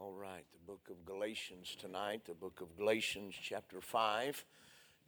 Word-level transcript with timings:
All 0.00 0.12
right, 0.12 0.44
the 0.52 0.64
book 0.64 0.90
of 0.90 1.04
Galatians 1.04 1.76
tonight, 1.76 2.20
the 2.24 2.32
book 2.32 2.60
of 2.60 2.76
Galatians, 2.76 3.34
chapter 3.42 3.80
5. 3.80 4.44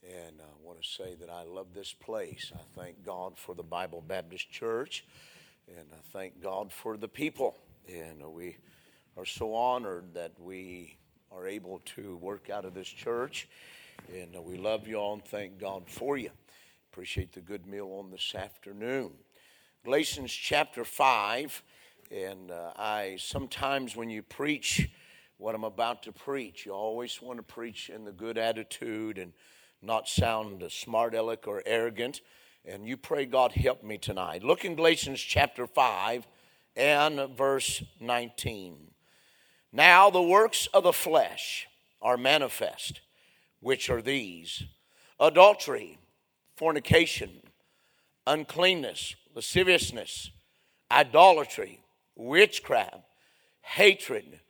And 0.03 0.41
I 0.41 0.67
want 0.67 0.83
to 0.83 0.89
say 0.89 1.15
that 1.21 1.31
I 1.31 1.45
love 1.45 1.69
this 1.73 1.93
place. 1.93 2.51
I 2.53 2.63
thank 2.77 3.05
God 3.05 3.39
for 3.39 3.55
the 3.55 3.63
Bible 3.63 4.03
Baptist 4.05 4.51
Church, 4.51 5.05
and 5.69 5.87
I 5.93 6.01
thank 6.13 6.43
God 6.43 6.73
for 6.73 6.97
the 6.97 7.07
people. 7.07 7.55
And 7.89 8.21
we 8.33 8.57
are 9.17 9.25
so 9.25 9.55
honored 9.55 10.13
that 10.15 10.33
we 10.41 10.99
are 11.31 11.47
able 11.47 11.83
to 11.95 12.17
work 12.17 12.51
out 12.51 12.65
of 12.65 12.75
this 12.75 12.89
church. 12.89 13.49
And 14.13 14.35
we 14.45 14.57
love 14.57 14.89
you 14.89 14.97
all 14.97 15.13
and 15.13 15.25
thank 15.25 15.61
God 15.61 15.85
for 15.87 16.19
you. 16.19 16.31
Appreciate 16.93 17.33
the 17.33 17.41
good 17.41 17.65
meal 17.65 17.97
on 18.01 18.11
this 18.11 18.35
afternoon. 18.35 19.13
Galatians 19.85 20.33
chapter 20.33 20.85
5. 20.85 21.63
And 22.11 22.51
uh, 22.51 22.73
I 22.77 23.19
sometimes, 23.21 23.95
when 23.95 24.11
you 24.11 24.23
preach 24.23 24.91
what 25.39 25.55
I'm 25.55 25.63
about 25.65 26.03
to 26.05 26.13
preach, 26.13 26.67
you 26.67 26.73
always 26.73 27.23
want 27.23 27.39
to 27.39 27.43
preach 27.45 27.89
in 27.89 28.05
the 28.05 28.11
good 28.11 28.37
attitude 28.37 29.17
and 29.17 29.33
not 29.81 30.09
sound 30.09 30.65
smart 30.71 31.15
aleck 31.15 31.47
or 31.47 31.63
arrogant. 31.65 32.21
And 32.65 32.87
you 32.87 32.97
pray 32.97 33.27
God 33.27 33.53
help 33.53 33.85
me 33.85 33.97
tonight. 33.97 34.43
Look 34.43 34.65
in 34.65 34.75
Galatians 34.75 35.21
chapter 35.21 35.69
5 35.69 36.27
and 36.75 37.37
verse 37.37 37.83
19. 38.01 38.89
Now 39.73 40.11
the 40.11 40.21
works 40.21 40.67
of 40.75 40.83
the 40.83 40.93
flesh 40.93 41.69
are 42.03 42.17
manifest, 42.17 43.03
which 43.61 43.89
are 43.89 44.03
these 44.03 44.65
adultery, 45.21 45.99
fornication, 46.57 47.31
uncleanness, 48.27 49.15
lasciviousness, 49.33 50.31
idolatry 50.91 51.81
witchcraft, 52.21 53.03
hatred, 53.63 54.41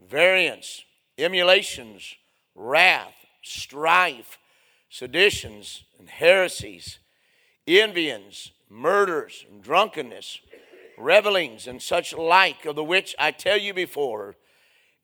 variance, 0.00 0.84
emulations, 1.18 2.14
wrath, 2.54 3.14
strife, 3.42 4.38
seditions, 4.88 5.82
and 5.98 6.08
heresies, 6.08 6.98
envyings, 7.66 8.52
murders, 8.70 9.44
and 9.50 9.62
drunkenness, 9.62 10.40
revelings, 10.96 11.66
and 11.66 11.82
such 11.82 12.14
like, 12.14 12.64
of 12.64 12.76
the 12.76 12.84
which 12.84 13.14
I 13.18 13.32
tell 13.32 13.58
you 13.58 13.74
before, 13.74 14.36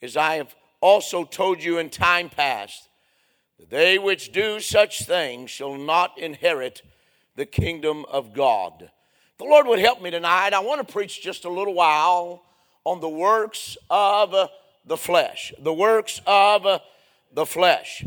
as 0.00 0.16
I 0.16 0.36
have 0.36 0.54
also 0.80 1.24
told 1.24 1.62
you 1.62 1.78
in 1.78 1.90
time 1.90 2.28
past, 2.28 2.88
that 3.58 3.70
they 3.70 3.98
which 3.98 4.32
do 4.32 4.60
such 4.60 5.04
things 5.04 5.50
shall 5.50 5.76
not 5.76 6.18
inherit 6.18 6.82
the 7.34 7.46
kingdom 7.46 8.04
of 8.06 8.32
God 8.32 8.90
the 9.42 9.48
Lord 9.48 9.66
would 9.66 9.80
help 9.80 10.00
me 10.00 10.10
tonight, 10.10 10.54
I 10.54 10.60
want 10.60 10.86
to 10.86 10.92
preach 10.92 11.20
just 11.20 11.44
a 11.44 11.48
little 11.48 11.74
while 11.74 12.44
on 12.84 13.00
the 13.00 13.08
works 13.08 13.76
of 13.90 14.48
the 14.86 14.96
flesh. 14.96 15.52
The 15.58 15.72
works 15.72 16.20
of 16.28 16.80
the 17.34 17.44
flesh. 17.44 18.04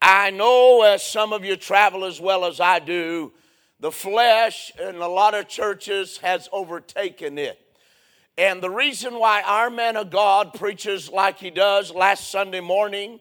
I 0.00 0.30
know 0.30 0.82
as 0.82 1.02
some 1.02 1.32
of 1.32 1.44
you 1.44 1.56
travel 1.56 2.04
as 2.04 2.20
well 2.20 2.44
as 2.44 2.60
I 2.60 2.78
do, 2.78 3.32
the 3.80 3.90
flesh 3.90 4.70
in 4.78 4.96
a 4.96 5.08
lot 5.08 5.34
of 5.34 5.48
churches 5.48 6.18
has 6.18 6.48
overtaken 6.52 7.38
it. 7.38 7.58
And 8.36 8.62
the 8.62 8.70
reason 8.70 9.18
why 9.18 9.42
our 9.42 9.70
man 9.70 9.96
of 9.96 10.10
God 10.10 10.54
preaches 10.54 11.10
like 11.10 11.40
he 11.40 11.50
does 11.50 11.90
last 11.92 12.30
Sunday 12.30 12.60
morning 12.60 13.18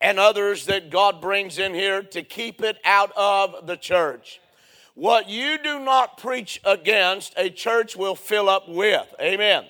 and 0.00 0.20
others 0.20 0.66
that 0.66 0.90
God 0.90 1.20
brings 1.20 1.58
in 1.58 1.74
here 1.74 2.02
to 2.04 2.22
keep 2.22 2.62
it 2.62 2.78
out 2.84 3.10
of 3.16 3.66
the 3.66 3.76
church. 3.76 4.39
What 5.00 5.30
you 5.30 5.56
do 5.56 5.80
not 5.80 6.18
preach 6.18 6.60
against, 6.62 7.32
a 7.38 7.48
church 7.48 7.96
will 7.96 8.14
fill 8.14 8.50
up 8.50 8.68
with. 8.68 9.06
Amen. 9.18 9.64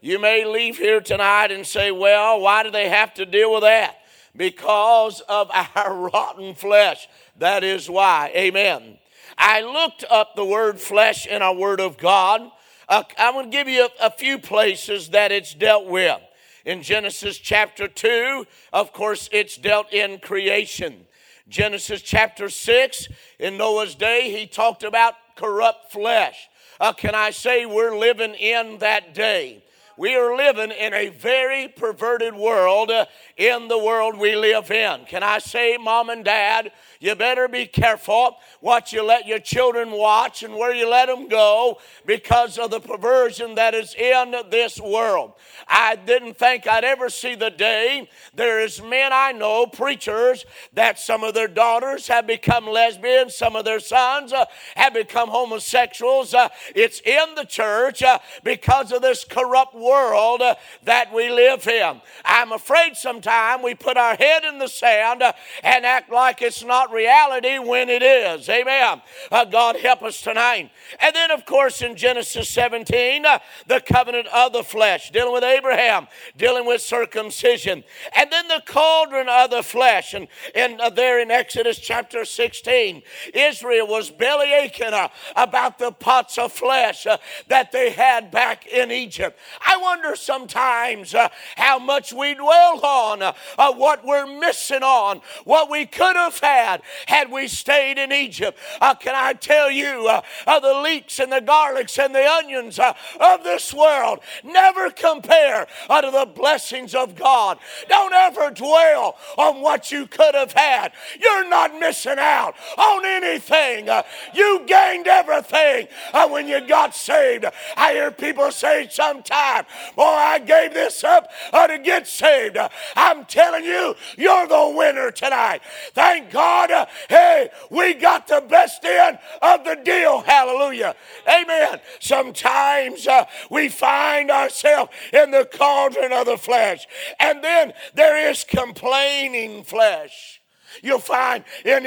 You 0.00 0.20
may 0.20 0.44
leave 0.44 0.78
here 0.78 1.00
tonight 1.00 1.50
and 1.50 1.66
say, 1.66 1.90
well, 1.90 2.38
why 2.38 2.62
do 2.62 2.70
they 2.70 2.88
have 2.88 3.12
to 3.14 3.26
deal 3.26 3.52
with 3.52 3.62
that? 3.62 3.96
Because 4.36 5.20
of 5.22 5.50
our 5.74 5.92
rotten 5.92 6.54
flesh. 6.54 7.08
That 7.38 7.64
is 7.64 7.90
why. 7.90 8.30
Amen. 8.36 8.98
I 9.36 9.62
looked 9.62 10.04
up 10.08 10.36
the 10.36 10.44
word 10.44 10.78
flesh 10.78 11.26
in 11.26 11.42
our 11.42 11.56
Word 11.56 11.80
of 11.80 11.98
God. 11.98 12.48
Uh, 12.88 13.02
I'm 13.18 13.34
going 13.34 13.46
to 13.46 13.50
give 13.50 13.66
you 13.66 13.88
a, 14.00 14.06
a 14.06 14.10
few 14.12 14.38
places 14.38 15.08
that 15.08 15.32
it's 15.32 15.54
dealt 15.54 15.86
with. 15.86 16.20
In 16.64 16.84
Genesis 16.84 17.36
chapter 17.38 17.88
2, 17.88 18.46
of 18.72 18.92
course, 18.92 19.28
it's 19.32 19.56
dealt 19.56 19.92
in 19.92 20.20
creation. 20.20 21.07
Genesis 21.48 22.02
chapter 22.02 22.50
6, 22.50 23.08
in 23.38 23.56
Noah's 23.56 23.94
day, 23.94 24.30
he 24.30 24.46
talked 24.46 24.82
about 24.82 25.14
corrupt 25.34 25.90
flesh. 25.90 26.48
Uh, 26.78 26.92
can 26.92 27.14
I 27.14 27.30
say 27.30 27.64
we're 27.64 27.96
living 27.96 28.34
in 28.34 28.78
that 28.78 29.14
day? 29.14 29.64
We 29.98 30.14
are 30.14 30.36
living 30.36 30.70
in 30.70 30.94
a 30.94 31.08
very 31.08 31.66
perverted 31.66 32.32
world 32.32 32.88
uh, 32.88 33.06
in 33.36 33.66
the 33.66 33.76
world 33.76 34.16
we 34.16 34.36
live 34.36 34.70
in. 34.70 35.06
Can 35.06 35.24
I 35.24 35.40
say, 35.40 35.76
mom 35.76 36.08
and 36.08 36.24
dad, 36.24 36.70
you 37.00 37.16
better 37.16 37.48
be 37.48 37.66
careful 37.66 38.36
what 38.60 38.92
you 38.92 39.02
let 39.02 39.26
your 39.26 39.40
children 39.40 39.90
watch 39.90 40.44
and 40.44 40.54
where 40.54 40.72
you 40.72 40.88
let 40.88 41.06
them 41.06 41.26
go 41.26 41.80
because 42.06 42.58
of 42.58 42.70
the 42.70 42.78
perversion 42.78 43.56
that 43.56 43.74
is 43.74 43.92
in 43.96 44.36
this 44.50 44.80
world. 44.80 45.32
I 45.66 45.96
didn't 45.96 46.38
think 46.38 46.68
I'd 46.68 46.84
ever 46.84 47.10
see 47.10 47.34
the 47.34 47.50
day 47.50 48.08
there 48.34 48.60
is 48.60 48.80
men 48.80 49.10
I 49.12 49.32
know, 49.32 49.66
preachers, 49.66 50.46
that 50.74 51.00
some 51.00 51.24
of 51.24 51.34
their 51.34 51.48
daughters 51.48 52.06
have 52.06 52.24
become 52.28 52.68
lesbians, 52.68 53.34
some 53.34 53.56
of 53.56 53.64
their 53.64 53.80
sons 53.80 54.32
uh, 54.32 54.44
have 54.76 54.94
become 54.94 55.28
homosexuals. 55.28 56.34
Uh, 56.34 56.50
it's 56.76 57.00
in 57.00 57.34
the 57.34 57.44
church 57.44 58.04
uh, 58.04 58.20
because 58.44 58.92
of 58.92 59.02
this 59.02 59.24
corrupt 59.24 59.74
world 59.74 59.87
uh, 59.92 60.54
that 60.84 61.12
we 61.12 61.30
live 61.30 61.66
in. 61.66 62.00
I'm 62.24 62.52
afraid 62.52 62.96
sometimes 62.96 63.62
we 63.62 63.74
put 63.74 63.96
our 63.96 64.14
head 64.14 64.44
in 64.44 64.58
the 64.58 64.68
sand 64.68 65.22
uh, 65.22 65.32
and 65.62 65.86
act 65.86 66.10
like 66.10 66.42
it's 66.42 66.64
not 66.64 66.92
reality 66.92 67.58
when 67.58 67.88
it 67.88 68.02
is. 68.02 68.48
Amen. 68.48 69.02
Uh, 69.30 69.44
God 69.44 69.76
help 69.76 70.02
us 70.02 70.20
tonight. 70.20 70.70
And 71.00 71.14
then, 71.14 71.30
of 71.30 71.46
course, 71.46 71.82
in 71.82 71.96
Genesis 71.96 72.48
17, 72.48 73.24
uh, 73.24 73.38
the 73.66 73.80
covenant 73.80 74.28
of 74.28 74.52
the 74.52 74.62
flesh, 74.62 75.10
dealing 75.10 75.32
with 75.32 75.44
Abraham, 75.44 76.06
dealing 76.36 76.66
with 76.66 76.82
circumcision. 76.82 77.84
And 78.14 78.30
then 78.30 78.48
the 78.48 78.62
cauldron 78.66 79.28
of 79.28 79.50
the 79.50 79.62
flesh. 79.62 80.14
And, 80.14 80.28
and 80.54 80.80
uh, 80.80 80.90
there 80.90 81.20
in 81.20 81.30
Exodus 81.30 81.78
chapter 81.78 82.24
16, 82.24 83.02
Israel 83.34 83.86
was 83.86 84.10
belly 84.10 84.52
aching 84.52 84.92
uh, 84.92 85.08
about 85.36 85.78
the 85.78 85.92
pots 85.92 86.38
of 86.38 86.52
flesh 86.52 87.06
that 87.48 87.72
they 87.72 87.90
had 87.90 88.30
back 88.30 88.66
in 88.66 88.90
Egypt. 88.90 89.38
I 89.66 89.77
wonder 89.80 90.16
sometimes 90.16 91.14
uh, 91.14 91.28
how 91.56 91.78
much 91.78 92.12
we 92.12 92.34
dwell 92.34 92.84
on 92.84 93.34
what 93.76 94.04
we're 94.04 94.26
missing 94.26 94.82
on, 94.82 95.20
what 95.44 95.70
we 95.70 95.86
could 95.86 96.16
have 96.16 96.38
had 96.38 96.82
had 97.06 97.30
we 97.30 97.48
stayed 97.48 97.98
in 97.98 98.12
Egypt. 98.12 98.58
Uh, 98.80 98.94
can 98.94 99.14
I 99.14 99.32
tell 99.32 99.70
you, 99.70 100.08
uh, 100.08 100.22
uh, 100.46 100.60
the 100.60 100.80
leeks 100.80 101.18
and 101.18 101.32
the 101.32 101.40
garlics 101.40 102.02
and 102.02 102.14
the 102.14 102.26
onions 102.26 102.78
uh, 102.78 102.92
of 103.20 103.44
this 103.44 103.72
world 103.72 104.20
never 104.44 104.90
compare 104.90 105.66
uh, 105.88 106.00
to 106.00 106.10
the 106.10 106.26
blessings 106.26 106.94
of 106.94 107.14
God. 107.14 107.58
Don't 107.88 108.12
ever 108.12 108.50
dwell 108.50 109.16
on 109.36 109.60
what 109.60 109.90
you 109.90 110.06
could 110.06 110.34
have 110.34 110.52
had. 110.52 110.92
You're 111.20 111.48
not 111.48 111.78
missing 111.78 112.18
out 112.18 112.54
on 112.76 113.04
anything. 113.04 113.88
Uh, 113.88 114.02
you 114.34 114.62
gained 114.66 115.06
everything 115.06 115.88
when 116.30 116.48
you 116.48 116.60
got 116.66 116.94
saved. 116.94 117.46
I 117.76 117.92
hear 117.92 118.10
people 118.10 118.50
say 118.50 118.88
sometimes, 118.90 119.57
Boy, 119.96 120.02
I 120.04 120.38
gave 120.38 120.74
this 120.74 121.04
up 121.04 121.30
to 121.52 121.78
get 121.78 122.06
saved. 122.06 122.56
I'm 122.96 123.24
telling 123.24 123.64
you, 123.64 123.94
you're 124.16 124.46
the 124.46 124.74
winner 124.76 125.10
tonight. 125.10 125.60
Thank 125.94 126.30
God 126.30 126.48
God, 126.68 126.88
hey, 127.08 127.50
we 127.70 127.94
got 127.94 128.26
the 128.26 128.40
best 128.40 128.84
end 128.84 129.18
of 129.42 129.64
the 129.64 129.76
deal. 129.84 130.20
Hallelujah. 130.20 130.94
Amen. 131.28 131.80
Sometimes 132.00 133.06
uh, 133.06 133.24
we 133.50 133.68
find 133.68 134.30
ourselves 134.30 134.92
in 135.12 135.30
the 135.30 135.48
cauldron 135.52 136.12
of 136.12 136.26
the 136.26 136.36
flesh, 136.36 136.86
and 137.18 137.42
then 137.42 137.72
there 137.94 138.30
is 138.30 138.44
complaining 138.44 139.64
flesh. 139.64 140.40
You'll 140.82 141.00
find 141.00 141.44
in 141.64 141.84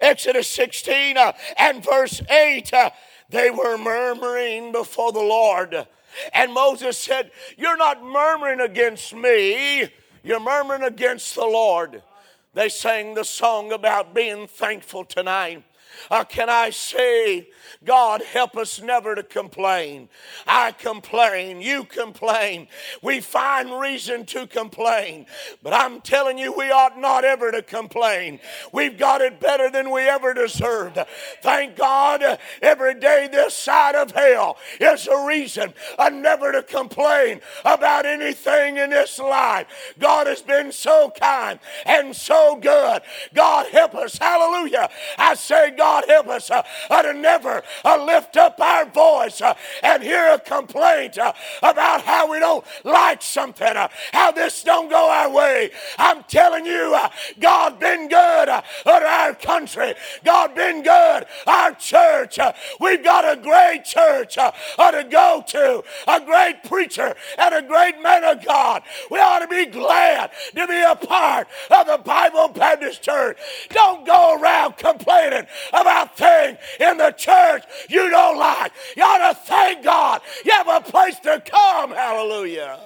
Exodus 0.00 0.48
16 0.48 1.16
uh, 1.16 1.32
and 1.58 1.84
verse 1.84 2.22
8, 2.28 2.72
uh, 2.72 2.90
they 3.30 3.50
were 3.50 3.78
murmuring 3.78 4.72
before 4.72 5.12
the 5.12 5.20
Lord. 5.20 5.86
And 6.32 6.52
Moses 6.52 6.98
said, 6.98 7.30
You're 7.56 7.76
not 7.76 8.02
murmuring 8.02 8.60
against 8.60 9.14
me, 9.14 9.88
you're 10.22 10.40
murmuring 10.40 10.82
against 10.82 11.34
the 11.34 11.44
Lord. 11.44 12.02
They 12.54 12.68
sang 12.68 13.14
the 13.14 13.24
song 13.24 13.72
about 13.72 14.14
being 14.14 14.46
thankful 14.46 15.04
tonight. 15.04 15.64
Uh, 16.10 16.24
can 16.24 16.48
I 16.48 16.70
say, 16.70 17.48
God, 17.84 18.22
help 18.22 18.56
us 18.56 18.80
never 18.80 19.14
to 19.14 19.22
complain. 19.22 20.08
I 20.46 20.72
complain, 20.72 21.60
you 21.60 21.84
complain. 21.84 22.68
We 23.02 23.20
find 23.20 23.80
reason 23.80 24.24
to 24.26 24.46
complain. 24.46 25.26
But 25.62 25.72
I'm 25.72 26.00
telling 26.00 26.38
you, 26.38 26.52
we 26.52 26.70
ought 26.70 26.98
not 26.98 27.24
ever 27.24 27.50
to 27.50 27.62
complain. 27.62 28.40
We've 28.72 28.98
got 28.98 29.20
it 29.20 29.40
better 29.40 29.70
than 29.70 29.90
we 29.90 30.02
ever 30.02 30.34
deserved. 30.34 30.98
Thank 31.42 31.76
God, 31.76 32.38
every 32.60 32.94
day 32.94 33.28
this 33.30 33.54
side 33.54 33.94
of 33.94 34.12
hell 34.12 34.56
is 34.80 35.06
a 35.08 35.26
reason 35.26 35.74
never 36.22 36.52
to 36.52 36.62
complain 36.62 37.40
about 37.64 38.06
anything 38.06 38.76
in 38.76 38.90
this 38.90 39.18
life. 39.18 39.66
God 39.98 40.26
has 40.26 40.40
been 40.42 40.72
so 40.72 41.12
kind 41.18 41.58
and 41.84 42.14
so 42.14 42.56
good. 42.56 43.02
God 43.34 43.66
help 43.66 43.94
us. 43.94 44.16
Hallelujah. 44.18 44.88
I 45.18 45.34
say, 45.34 45.72
God 45.82 46.04
help 46.06 46.28
us 46.28 46.48
uh, 46.48 46.62
uh, 46.90 47.02
to 47.02 47.12
never 47.12 47.60
uh, 47.84 48.04
lift 48.04 48.36
up 48.36 48.60
our 48.60 48.84
voice 48.86 49.40
uh, 49.40 49.52
and 49.82 50.00
hear 50.00 50.32
a 50.32 50.38
complaint 50.38 51.18
about 51.60 52.02
how 52.02 52.30
we 52.30 52.38
don't 52.38 52.64
like 52.84 53.20
something, 53.20 53.74
how 54.12 54.30
this 54.30 54.62
don't 54.62 54.88
go 54.88 55.10
our 55.10 55.28
way. 55.28 55.72
I'm 55.98 56.22
telling 56.28 56.66
you, 56.66 56.96
God 57.40 57.80
been 57.80 58.06
good 58.06 58.48
uh, 58.48 58.62
our 58.86 59.34
country. 59.34 59.94
God 60.24 60.54
been 60.54 60.84
good. 60.84 61.26
Our 61.48 61.74
church. 61.74 62.38
we've 62.78 63.02
got 63.02 63.24
a 63.36 63.40
great 63.40 63.84
church 63.84 64.34
to 64.34 65.08
go 65.10 65.42
to, 65.48 65.82
a 66.06 66.20
great 66.24 66.62
preacher 66.62 67.14
and 67.38 67.54
a 67.54 67.62
great 67.62 68.00
man 68.00 68.22
of 68.22 68.44
God. 68.44 68.82
We 69.10 69.18
ought 69.18 69.40
to 69.40 69.48
be 69.48 69.66
glad 69.66 70.30
to 70.54 70.66
be 70.68 70.80
a 70.80 70.94
part 70.94 71.48
of 71.70 71.86
the 71.88 71.98
Bible 72.04 72.48
Baptist 72.48 73.02
Church. 73.02 73.38
Don't 73.70 74.06
go 74.06 74.38
around 74.40 74.76
complaining 74.76 75.46
about 75.72 76.16
things 76.16 76.58
in 76.78 76.98
the 76.98 77.12
church 77.12 77.64
you 77.88 78.10
don't 78.10 78.38
like. 78.38 78.72
You 78.96 79.02
ought 79.02 79.32
to 79.32 79.38
thank 79.40 79.84
God. 79.84 80.20
You 80.44 80.52
have 80.52 80.68
a 80.68 80.80
place 80.80 81.18
to 81.20 81.42
come. 81.44 81.90
Hallelujah. 81.92 82.78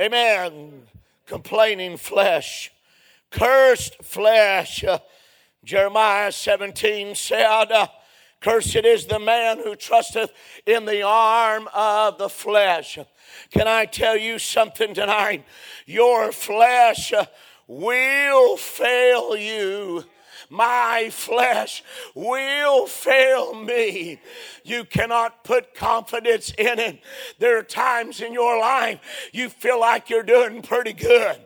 Amen. 0.00 0.82
Complaining 1.26 1.96
flesh, 1.96 2.72
cursed 3.30 4.02
flesh. 4.02 4.84
Uh, 4.84 4.98
Jeremiah 5.64 6.32
17 6.32 7.14
said, 7.14 7.70
uh, 7.70 7.86
Cursed 8.40 8.74
is 8.84 9.06
the 9.06 9.20
man 9.20 9.58
who 9.58 9.76
trusteth 9.76 10.32
in 10.66 10.84
the 10.84 11.02
arm 11.02 11.68
of 11.72 12.18
the 12.18 12.28
flesh. 12.28 12.98
Can 13.50 13.68
I 13.68 13.84
tell 13.84 14.16
you 14.16 14.40
something 14.40 14.94
tonight? 14.94 15.44
Your 15.86 16.32
flesh 16.32 17.12
will 17.68 18.56
fail 18.56 19.36
you 19.36 20.04
my 20.50 21.08
flesh 21.10 21.82
will 22.14 22.86
fail 22.86 23.54
me. 23.54 24.20
You 24.64 24.84
cannot 24.84 25.44
put 25.44 25.74
confidence 25.74 26.52
in 26.56 26.78
it. 26.78 27.00
There 27.38 27.58
are 27.58 27.62
times 27.62 28.20
in 28.20 28.32
your 28.32 28.58
life 28.58 29.00
you 29.32 29.48
feel 29.48 29.80
like 29.80 30.10
you're 30.10 30.22
doing 30.22 30.62
pretty 30.62 30.92
good. 30.92 31.36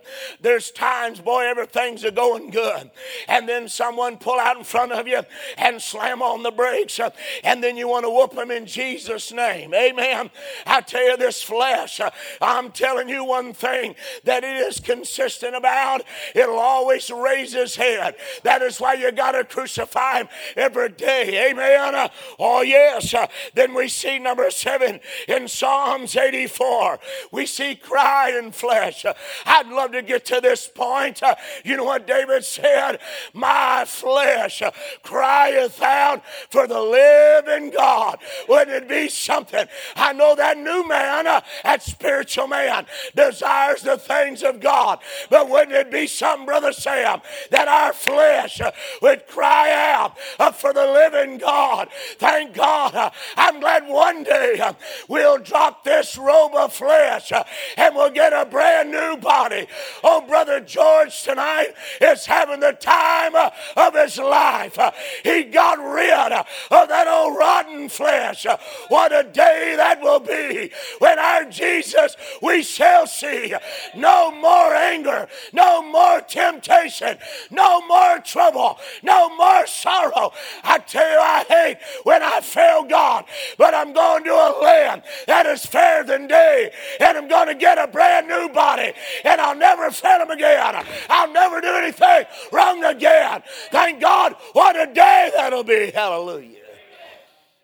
There's 0.41 0.71
times, 0.71 1.21
boy, 1.21 1.45
everything's 1.47 2.05
going 2.11 2.51
good. 2.51 2.91
And 3.29 3.49
then 3.49 3.69
someone 3.69 4.19
pull 4.19 4.39
out 4.39 4.57
in 4.57 4.65
front 4.65 4.93
of 4.93 5.07
you 5.07 5.23
and 5.57 5.81
slam 5.81 6.23
on 6.23 6.43
the 6.43 6.51
brakes, 6.51 6.99
uh, 7.01 7.11
and 7.45 7.63
then 7.63 7.77
you 7.77 7.89
want 7.89 8.05
to 8.05 8.11
whoop 8.11 8.35
them 8.35 8.51
in 8.51 8.67
Jesus' 8.67 9.33
name. 9.33 9.75
Amen. 9.75 10.31
I 10.67 10.81
tell 10.81 11.05
you, 11.05 11.17
this 11.17 11.43
flesh, 11.43 12.01
uh, 12.01 12.11
I'm 12.41 12.71
telling 12.71 13.09
you 13.09 13.25
one 13.25 13.53
thing 13.53 13.95
that 14.25 14.45
it 14.45 14.57
is 14.57 14.81
consistent 14.81 15.57
about. 15.57 16.03
It'll 16.35 16.59
always 16.59 17.11
raise 17.11 17.55
its 17.55 17.77
head. 17.77 18.17
That 18.43 18.63
is 18.63 18.81
why 18.87 18.94
you 18.94 19.11
got 19.11 19.33
to 19.33 19.43
crucify 19.43 20.19
him 20.19 20.29
every 20.56 20.91
day. 20.91 21.50
Amen. 21.50 22.09
Oh, 22.38 22.62
yes. 22.62 23.12
Then 23.53 23.75
we 23.75 23.88
see 23.88 24.21
number 24.21 24.49
seven 24.53 25.00
in 25.27 25.49
Psalms 25.49 26.15
84. 26.15 27.00
We 27.33 27.47
see 27.47 27.75
cry 27.75 28.38
in 28.38 28.53
flesh. 28.53 29.05
I'd 29.44 29.67
love 29.67 29.91
to 29.91 30.03
get 30.03 30.25
to 30.27 30.41
this 30.41 30.69
point. 30.69 31.21
You 31.65 31.77
know 31.77 31.85
what 31.85 32.06
David 32.06 32.44
said? 32.44 33.00
My 33.33 33.85
flesh 33.85 34.62
crieth 35.03 35.83
out 35.83 36.23
for 36.50 36.69
the 36.69 36.81
living 36.81 37.71
God. 37.71 38.19
Wouldn't 38.49 38.85
it 38.85 38.88
be 38.88 39.09
something? 39.09 39.67
I 39.97 40.12
know 40.12 40.37
that 40.37 40.59
new 40.59 40.87
man, 40.87 41.25
that 41.25 41.83
spiritual 41.83 42.47
man, 42.47 42.87
desires 43.17 43.83
the 43.83 43.99
things 43.99 44.44
of 44.44 44.61
God. 44.61 45.00
But 45.29 45.50
wouldn't 45.50 45.73
it 45.73 45.91
be 45.91 46.06
something, 46.06 46.47
Brother 46.47 46.73
Sam, 46.73 47.21
that 47.50 47.67
our 47.67 47.93
flesh 47.93 48.61
would 49.02 49.26
cry 49.26 49.73
out 49.73 50.17
uh, 50.38 50.50
for 50.50 50.73
the 50.73 50.87
living 50.87 51.38
God. 51.38 51.88
Thank 52.19 52.55
God. 52.55 52.94
Uh, 52.94 53.11
I'm 53.37 53.61
glad 53.61 53.87
one 53.87 54.23
day 54.23 54.58
uh, 54.61 54.75
we'll 55.08 55.38
drop 55.38 55.84
this 55.84 56.17
robe 56.17 56.55
of 56.55 56.73
flesh 56.73 57.32
and 57.76 57.94
we'll 57.94 58.11
get 58.11 58.32
a 58.32 58.46
brand 58.46 58.90
new 58.90 59.17
body. 59.17 59.67
Oh, 60.02 60.20
Brother 60.26 60.61
George 60.61 61.23
tonight 61.23 61.75
is 62.00 62.26
having 62.26 62.61
the 62.61 62.73
time 62.73 63.34
of 63.76 63.94
his 63.94 64.19
life. 64.19 64.78
He 65.23 65.44
got 65.44 65.78
rid 65.78 66.32
of 66.32 66.88
that 66.88 67.06
old 67.08 67.38
rotten 67.38 67.88
flesh. 67.88 68.46
What 68.88 69.12
a 69.12 69.23
day 69.23 69.75
that 69.76 70.00
will 70.00 70.20
be 70.20 70.70
when 70.99 71.19
our 71.19 71.44
Jesus 71.44 72.17
we 72.43 72.62
shall 72.62 73.06
see. 73.06 73.55
No 73.94 74.31
more 74.31 74.75
anger, 74.75 75.28
no 75.52 75.82
more 75.82 76.20
temptation, 76.20 77.19
no 77.50 77.87
more 77.87 78.19
trouble, 78.19 78.56
no 79.03 79.35
more 79.37 79.67
sorrow. 79.67 80.32
I 80.64 80.79
tell 80.79 81.08
you, 81.08 81.19
I 81.19 81.44
hate 81.49 81.79
when 82.05 82.23
I 82.23 82.41
fail 82.41 82.85
God, 82.85 83.25
but 83.58 83.75
I'm 83.75 83.93
going 83.93 84.25
to 84.25 84.32
a 84.32 84.50
land 84.62 85.03
that 85.26 85.47
is 85.47 85.64
fairer 85.64 86.05
than 86.05 86.26
day, 86.26 86.73
and 87.00 87.17
I'm 87.17 87.29
going 87.29 87.49
to 87.49 87.55
get 87.55 87.79
a 87.79 87.87
brand 87.87 88.29
new 88.29 88.49
body, 88.49 88.93
and 89.25 89.41
I'll 89.41 89.56
never 89.56 89.91
fail 89.91 90.23
him 90.23 90.31
again. 90.31 90.85
I'll 91.08 91.32
never 91.32 91.61
do 91.61 91.75
anything 91.75 92.25
wrong 92.53 92.85
again. 92.85 93.43
Thank 93.70 94.00
God, 94.00 94.35
what 94.53 94.76
a 94.76 94.93
day 94.93 95.31
that'll 95.35 95.64
be. 95.64 95.91
Hallelujah. 95.91 96.61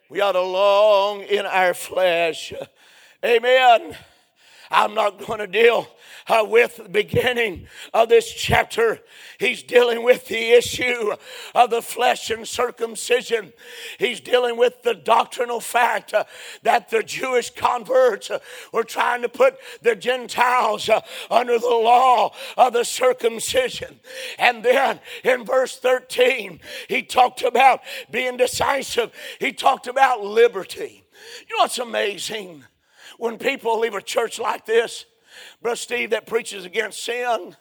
We 0.08 0.20
ought 0.20 0.32
to 0.32 0.42
long 0.42 1.22
in 1.22 1.46
our 1.46 1.72
flesh. 1.72 2.52
Amen. 3.24 3.96
I'm 4.72 4.94
not 4.94 5.18
going 5.18 5.38
to 5.38 5.46
deal 5.46 5.86
uh, 6.26 6.46
with 6.48 6.78
the 6.78 6.88
beginning 6.88 7.66
of 7.92 8.08
this 8.08 8.32
chapter. 8.32 9.00
He's 9.38 9.62
dealing 9.62 10.02
with 10.02 10.28
the 10.28 10.52
issue 10.52 11.12
of 11.54 11.68
the 11.70 11.82
flesh 11.82 12.30
and 12.30 12.48
circumcision. 12.48 13.52
He's 13.98 14.18
dealing 14.18 14.56
with 14.56 14.82
the 14.82 14.94
doctrinal 14.94 15.60
fact 15.60 16.14
uh, 16.14 16.24
that 16.62 16.88
the 16.88 17.02
Jewish 17.02 17.50
converts 17.50 18.30
uh, 18.30 18.38
were 18.72 18.84
trying 18.84 19.20
to 19.22 19.28
put 19.28 19.56
the 19.82 19.94
Gentiles 19.94 20.88
uh, 20.88 21.02
under 21.30 21.58
the 21.58 21.66
law 21.66 22.32
of 22.56 22.72
the 22.72 22.84
circumcision. 22.84 24.00
And 24.38 24.64
then 24.64 25.00
in 25.22 25.44
verse 25.44 25.78
13, 25.78 26.60
he 26.88 27.02
talked 27.02 27.42
about 27.42 27.80
being 28.10 28.38
decisive, 28.38 29.12
he 29.38 29.52
talked 29.52 29.86
about 29.86 30.24
liberty. 30.24 31.04
You 31.48 31.56
know 31.56 31.64
what's 31.64 31.78
amazing? 31.78 32.64
When 33.22 33.38
people 33.38 33.78
leave 33.78 33.94
a 33.94 34.02
church 34.02 34.40
like 34.40 34.66
this, 34.66 35.04
Brother 35.62 35.76
Steve, 35.76 36.10
that 36.10 36.26
preaches 36.26 36.64
against 36.64 37.04
sin, 37.04 37.54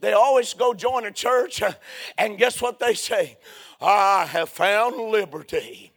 they 0.00 0.14
always 0.14 0.54
go 0.54 0.72
join 0.72 1.04
a 1.04 1.10
church, 1.10 1.62
and 2.16 2.38
guess 2.38 2.62
what 2.62 2.78
they 2.78 2.94
say? 2.94 3.36
I 3.82 4.24
have 4.24 4.48
found 4.48 4.96
liberty. 4.96 5.92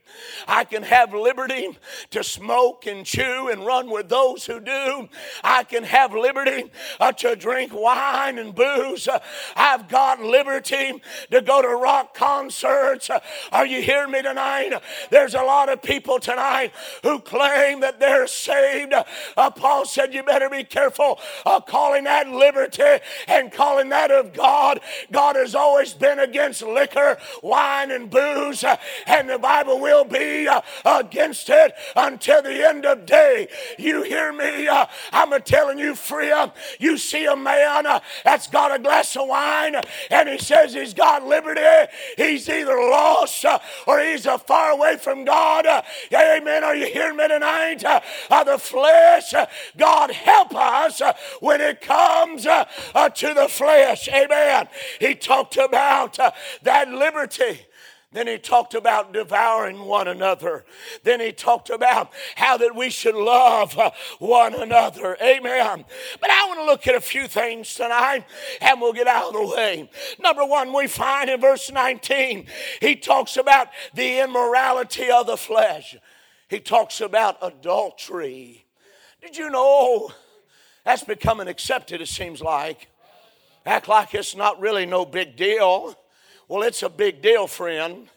I 0.47 0.63
can 0.63 0.83
have 0.83 1.13
liberty 1.13 1.77
to 2.11 2.23
smoke 2.23 2.85
and 2.85 3.05
chew 3.05 3.49
and 3.49 3.65
run 3.65 3.89
with 3.89 4.09
those 4.09 4.45
who 4.45 4.59
do. 4.59 5.09
I 5.43 5.63
can 5.63 5.83
have 5.83 6.13
liberty 6.13 6.71
uh, 6.99 7.11
to 7.13 7.35
drink 7.35 7.73
wine 7.73 8.37
and 8.37 8.53
booze. 8.53 9.07
Uh, 9.07 9.19
I've 9.55 9.87
got 9.87 10.21
liberty 10.21 11.01
to 11.31 11.41
go 11.41 11.61
to 11.61 11.67
rock 11.69 12.13
concerts. 12.13 13.09
Uh, 13.09 13.19
are 13.51 13.65
you 13.65 13.81
hearing 13.81 14.11
me 14.11 14.21
tonight? 14.21 14.73
There's 15.09 15.33
a 15.33 15.41
lot 15.41 15.69
of 15.69 15.81
people 15.81 16.19
tonight 16.19 16.71
who 17.03 17.19
claim 17.19 17.81
that 17.81 17.99
they're 17.99 18.27
saved. 18.27 18.93
Uh, 19.35 19.51
Paul 19.51 19.85
said, 19.85 20.13
You 20.13 20.23
better 20.23 20.49
be 20.49 20.63
careful 20.63 21.19
of 21.45 21.65
calling 21.65 22.05
that 22.05 22.27
liberty 22.27 22.83
and 23.27 23.51
calling 23.51 23.89
that 23.89 24.11
of 24.11 24.33
God. 24.33 24.79
God 25.11 25.35
has 25.35 25.55
always 25.55 25.93
been 25.93 26.19
against 26.19 26.61
liquor, 26.61 27.17
wine, 27.41 27.91
and 27.91 28.09
booze, 28.09 28.63
uh, 28.63 28.77
and 29.05 29.29
the 29.29 29.39
Bible 29.39 29.79
will 29.79 30.05
be 30.07 30.47
uh, 30.47 30.61
against 30.85 31.49
it 31.49 31.73
until 31.95 32.41
the 32.41 32.67
end 32.67 32.85
of 32.85 33.05
day. 33.05 33.47
You 33.77 34.03
hear 34.03 34.33
me? 34.33 34.67
Uh, 34.67 34.85
I'm 35.11 35.39
telling 35.41 35.79
you, 35.79 35.95
Freya, 35.95 36.53
you 36.79 36.97
see 36.97 37.25
a 37.25 37.35
man 37.35 37.85
uh, 37.85 37.99
that's 38.23 38.47
got 38.47 38.73
a 38.73 38.81
glass 38.81 39.15
of 39.15 39.27
wine 39.27 39.75
and 40.09 40.29
he 40.29 40.37
says 40.37 40.73
he's 40.73 40.93
got 40.93 41.25
liberty. 41.25 41.61
He's 42.15 42.47
either 42.49 42.75
lost 42.75 43.45
uh, 43.45 43.59
or 43.85 43.99
he's 43.99 44.25
uh, 44.25 44.37
far 44.37 44.71
away 44.71 44.97
from 44.97 45.25
God. 45.25 45.65
Uh, 45.65 45.81
amen. 46.13 46.63
Are 46.63 46.75
you 46.75 46.87
hearing 46.87 47.17
me 47.17 47.27
tonight? 47.27 47.83
the 48.47 48.57
flesh, 48.57 49.33
God 49.77 50.11
help 50.11 50.55
us 50.55 51.01
when 51.41 51.59
it 51.59 51.81
comes 51.81 52.43
to 52.43 52.67
the 52.93 53.47
flesh. 53.49 54.07
Amen. 54.09 54.67
He 54.99 55.15
talked 55.15 55.57
about 55.57 56.17
that 56.63 56.87
liberty 56.89 57.65
Then 58.13 58.27
he 58.27 58.37
talked 58.37 58.73
about 58.73 59.11
devouring 59.11 59.81
one 59.81 60.07
another. 60.07 60.63
Then 61.03 61.19
he 61.19 61.33
talked 61.33 61.69
about 61.69 62.13
how 62.35 62.55
that 62.57 62.73
we 62.73 62.89
should 62.89 63.15
love 63.15 63.77
uh, 63.77 63.91
one 64.19 64.53
another. 64.53 65.17
Amen. 65.21 65.83
But 66.21 66.29
I 66.29 66.45
want 66.47 66.59
to 66.61 66.65
look 66.65 66.87
at 66.87 66.95
a 66.95 67.01
few 67.01 67.27
things 67.27 67.73
tonight 67.75 68.23
and 68.61 68.79
we'll 68.79 68.93
get 68.93 69.07
out 69.07 69.27
of 69.27 69.33
the 69.33 69.55
way. 69.55 69.89
Number 70.19 70.45
one, 70.45 70.71
we 70.73 70.87
find 70.87 71.29
in 71.29 71.41
verse 71.41 71.69
19, 71.69 72.47
he 72.79 72.95
talks 72.95 73.35
about 73.35 73.67
the 73.93 74.21
immorality 74.21 75.11
of 75.11 75.27
the 75.27 75.37
flesh. 75.37 75.97
He 76.47 76.61
talks 76.61 77.01
about 77.01 77.37
adultery. 77.41 78.65
Did 79.21 79.35
you 79.35 79.49
know 79.49 80.11
that's 80.85 81.03
becoming 81.03 81.49
accepted, 81.49 81.99
it 81.99 82.07
seems 82.07 82.41
like? 82.41 82.87
Act 83.65 83.89
like 83.89 84.15
it's 84.15 84.33
not 84.33 84.61
really 84.61 84.85
no 84.85 85.03
big 85.03 85.35
deal. 85.35 85.97
Well, 86.47 86.63
it's 86.63 86.83
a 86.83 86.89
big 86.89 87.21
deal, 87.21 87.47
friend. 87.47 88.09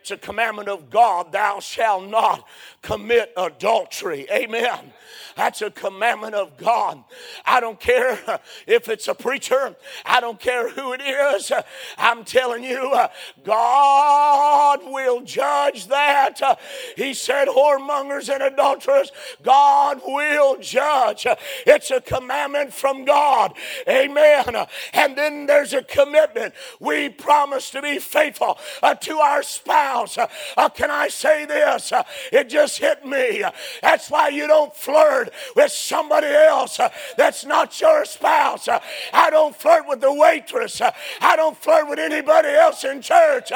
It's 0.00 0.10
a 0.10 0.16
commandment 0.18 0.68
of 0.68 0.90
God, 0.90 1.32
thou 1.32 1.60
shalt 1.60 2.08
not 2.10 2.46
commit 2.84 3.32
adultery. 3.36 4.26
Amen. 4.30 4.92
That's 5.36 5.62
a 5.62 5.70
commandment 5.70 6.34
of 6.34 6.56
God. 6.56 7.02
I 7.44 7.58
don't 7.58 7.80
care 7.80 8.40
if 8.66 8.88
it's 8.88 9.08
a 9.08 9.14
preacher, 9.14 9.74
I 10.04 10.20
don't 10.20 10.38
care 10.38 10.68
who 10.70 10.92
it 10.92 11.00
is. 11.00 11.50
I'm 11.98 12.24
telling 12.24 12.62
you, 12.62 12.94
God 13.42 14.80
will 14.84 15.22
judge 15.22 15.88
that. 15.88 16.60
He 16.96 17.14
said, 17.14 17.48
whoremongers 17.48 18.32
and 18.32 18.42
adulterers, 18.42 19.10
God 19.42 20.02
will 20.06 20.58
judge. 20.60 21.26
It's 21.66 21.90
a 21.90 22.00
commandment 22.00 22.72
from 22.72 23.04
God. 23.04 23.54
Amen. 23.88 24.66
And 24.92 25.16
then 25.16 25.46
there's 25.46 25.72
a 25.72 25.82
commitment. 25.82 26.54
We 26.78 27.08
promise 27.08 27.70
to 27.70 27.82
be 27.82 27.98
faithful 27.98 28.58
to 29.00 29.18
our 29.18 29.42
spouse. 29.42 30.16
Uh, 30.18 30.68
can 30.68 30.90
I 30.90 31.08
say 31.08 31.44
this? 31.46 31.92
It 32.30 32.48
just 32.48 32.73
hit 32.76 33.04
me. 33.04 33.44
That's 33.82 34.10
why 34.10 34.28
you 34.28 34.46
don't 34.46 34.74
flirt 34.74 35.30
with 35.56 35.72
somebody 35.72 36.28
else 36.28 36.78
that's 37.16 37.44
not 37.44 37.80
your 37.80 38.04
spouse. 38.04 38.68
I 39.12 39.30
don't 39.30 39.54
flirt 39.54 39.88
with 39.88 40.00
the 40.00 40.12
waitress. 40.12 40.80
I 41.20 41.36
don't 41.36 41.56
flirt 41.56 41.88
with 41.88 41.98
anybody 41.98 42.48
else 42.48 42.84
in 42.84 43.02
church. 43.02 43.50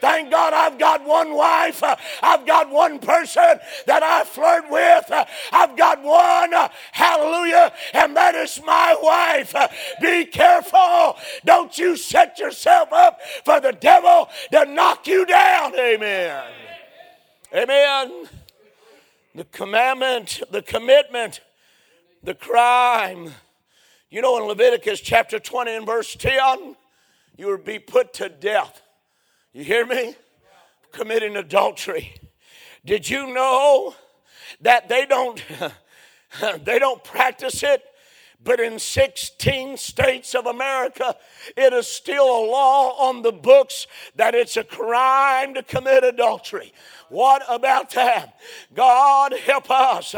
Thank 0.00 0.30
God 0.30 0.52
I've 0.52 0.78
got 0.78 1.04
one 1.04 1.34
wife. 1.34 1.82
I've 2.22 2.46
got 2.46 2.70
one 2.70 2.98
person 2.98 3.58
that 3.86 4.02
I 4.02 4.24
flirt 4.24 4.70
with. 4.70 5.26
I've 5.52 5.76
got 5.76 6.02
one. 6.02 6.52
Hallelujah. 6.92 7.72
And 7.92 8.16
that 8.16 8.34
is 8.34 8.60
my 8.64 8.96
wife. 9.02 9.54
Be 10.00 10.24
careful. 10.24 11.16
Don't 11.44 11.76
you 11.78 11.96
set 11.96 12.38
yourself 12.38 12.92
up 12.92 13.20
for 13.44 13.60
the 13.60 13.72
devil 13.72 14.28
to 14.52 14.64
knock 14.66 15.06
you 15.06 15.26
down. 15.26 15.74
Amen. 15.78 16.44
Amen. 17.54 18.28
The 19.34 19.44
commandment, 19.44 20.42
the 20.52 20.62
commitment, 20.62 21.40
the 22.22 22.34
crime. 22.34 23.32
You 24.08 24.22
know, 24.22 24.38
in 24.38 24.44
Leviticus 24.44 25.00
chapter 25.00 25.40
20 25.40 25.74
and 25.74 25.86
verse 25.86 26.14
10, 26.14 26.76
you 27.36 27.48
will 27.48 27.58
be 27.58 27.80
put 27.80 28.12
to 28.14 28.28
death. 28.28 28.80
You 29.52 29.64
hear 29.64 29.86
me? 29.86 30.14
Committing 30.92 31.36
adultery. 31.36 32.14
Did 32.84 33.10
you 33.10 33.34
know 33.34 33.96
that 34.60 34.88
they 34.88 35.04
don't 35.04 35.42
they 36.64 36.78
don't 36.78 37.02
practice 37.02 37.64
it 37.64 37.82
but 38.44 38.60
in 38.60 38.78
16 38.78 39.78
states 39.78 40.34
of 40.34 40.46
America, 40.46 41.16
it 41.56 41.72
is 41.72 41.86
still 41.88 42.24
a 42.24 42.44
law 42.44 43.08
on 43.08 43.22
the 43.22 43.32
books 43.32 43.86
that 44.16 44.34
it's 44.34 44.58
a 44.58 44.64
crime 44.64 45.54
to 45.54 45.62
commit 45.62 46.04
adultery. 46.04 46.72
What 47.08 47.42
about 47.48 47.90
that? 47.90 48.38
God 48.74 49.32
help 49.32 49.70
us. 49.70 50.14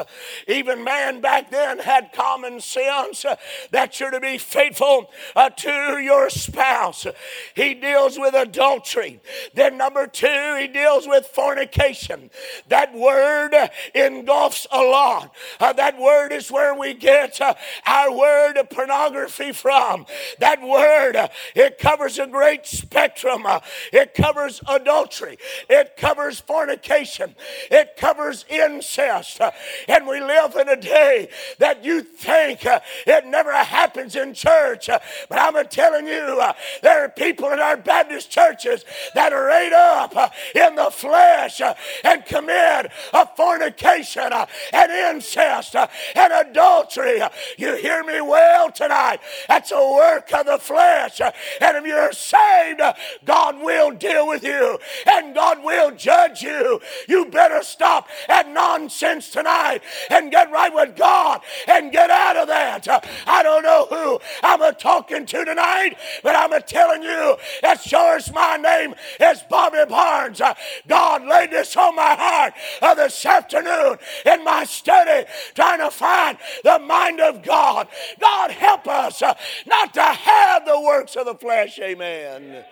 Even 0.48 0.84
man 0.84 1.20
back 1.20 1.50
then 1.50 1.78
had 1.78 2.12
common 2.12 2.60
sense 2.60 3.24
that 3.70 3.98
you're 3.98 4.10
to 4.10 4.20
be 4.20 4.38
faithful 4.38 5.10
uh, 5.34 5.50
to 5.50 5.98
your 5.98 6.30
spouse. 6.30 7.06
He 7.54 7.74
deals 7.74 8.18
with 8.18 8.34
adultery. 8.34 9.20
Then, 9.54 9.76
number 9.76 10.06
two, 10.06 10.56
he 10.60 10.68
deals 10.68 11.06
with 11.06 11.26
fornication. 11.26 12.30
That 12.68 12.94
word 12.94 13.54
engulfs 13.94 14.66
a 14.70 14.80
lot. 14.80 15.34
Uh, 15.58 15.72
that 15.74 15.98
word 15.98 16.32
is 16.32 16.50
where 16.50 16.74
we 16.74 16.94
get 16.94 17.40
uh, 17.40 17.54
our 17.86 18.16
word 18.16 18.54
pornography 18.70 19.52
from. 19.52 20.06
That 20.38 20.62
word, 20.62 21.28
it 21.54 21.78
covers 21.78 22.18
a 22.18 22.26
great 22.26 22.66
spectrum. 22.66 23.46
It 23.92 24.14
covers 24.14 24.60
adultery, 24.68 25.38
it 25.68 25.96
covers 25.96 26.40
fornication 26.40 26.75
fornication, 26.76 27.34
it 27.70 27.96
covers 27.96 28.44
incest. 28.48 29.40
And 29.88 30.06
we 30.06 30.20
live 30.20 30.54
in 30.56 30.68
a 30.68 30.76
day 30.76 31.28
that 31.58 31.84
you 31.84 32.02
think 32.02 32.66
uh, 32.66 32.80
it 33.06 33.26
never 33.26 33.52
happens 33.52 34.16
in 34.16 34.34
church. 34.34 34.88
But 35.28 35.38
I'm 35.38 35.66
telling 35.68 36.06
you, 36.06 36.38
uh, 36.40 36.52
there 36.82 37.04
are 37.04 37.08
people 37.08 37.50
in 37.52 37.58
our 37.58 37.76
Baptist 37.76 38.30
churches 38.30 38.84
that 39.14 39.32
are 39.32 39.50
ate 39.50 39.72
up 39.72 40.16
uh, 40.16 40.28
in 40.54 40.74
the 40.74 40.90
flesh 40.90 41.60
and 42.04 42.24
commit 42.26 42.90
a 43.12 43.26
fornication 43.36 44.30
and 44.72 44.92
incest 45.14 45.74
and 45.74 46.48
adultery. 46.48 47.20
You 47.58 47.76
hear 47.76 48.04
me 48.04 48.20
well 48.20 48.70
tonight? 48.70 49.20
That's 49.48 49.72
a 49.72 49.92
work 49.94 50.32
of 50.32 50.46
the 50.46 50.58
flesh. 50.58 51.20
And 51.20 51.76
if 51.76 51.86
you're 51.86 52.12
saved, 52.12 52.80
God 53.24 53.62
will 53.62 53.92
deal 53.92 54.28
with 54.28 54.44
you 54.44 54.78
and 55.06 55.34
God 55.34 55.62
will 55.62 55.90
judge 55.92 56.42
you. 56.42 56.65
You 57.08 57.26
better 57.26 57.62
stop 57.62 58.08
that 58.28 58.48
nonsense 58.48 59.30
tonight 59.30 59.80
and 60.10 60.30
get 60.30 60.50
right 60.50 60.74
with 60.74 60.96
God 60.96 61.40
and 61.66 61.92
get 61.92 62.10
out 62.10 62.36
of 62.36 62.48
that. 62.48 62.86
I 63.26 63.42
don't 63.42 63.62
know 63.62 63.86
who 63.88 64.20
I'm 64.42 64.62
a 64.62 64.72
talking 64.72 65.26
to 65.26 65.44
tonight, 65.44 65.96
but 66.22 66.36
I'm 66.36 66.52
a 66.52 66.60
telling 66.60 67.02
you 67.02 67.36
as 67.62 67.82
sure 67.82 68.16
as 68.16 68.32
my 68.32 68.56
name 68.56 68.94
is 69.20 69.42
Bobby 69.48 69.84
Barnes. 69.88 70.40
God 70.86 71.24
laid 71.24 71.50
this 71.50 71.76
on 71.76 71.96
my 71.96 72.16
heart 72.18 72.54
uh, 72.82 72.94
this 72.94 73.24
afternoon 73.24 73.98
in 74.24 74.44
my 74.44 74.64
study 74.64 75.26
trying 75.54 75.80
to 75.80 75.90
find 75.90 76.38
the 76.64 76.78
mind 76.78 77.20
of 77.20 77.42
God. 77.42 77.88
God 78.20 78.50
help 78.50 78.86
us 78.88 79.22
uh, 79.22 79.34
not 79.66 79.94
to 79.94 80.02
have 80.02 80.64
the 80.64 80.80
works 80.80 81.16
of 81.16 81.26
the 81.26 81.34
flesh. 81.34 81.78
Amen. 81.78 82.64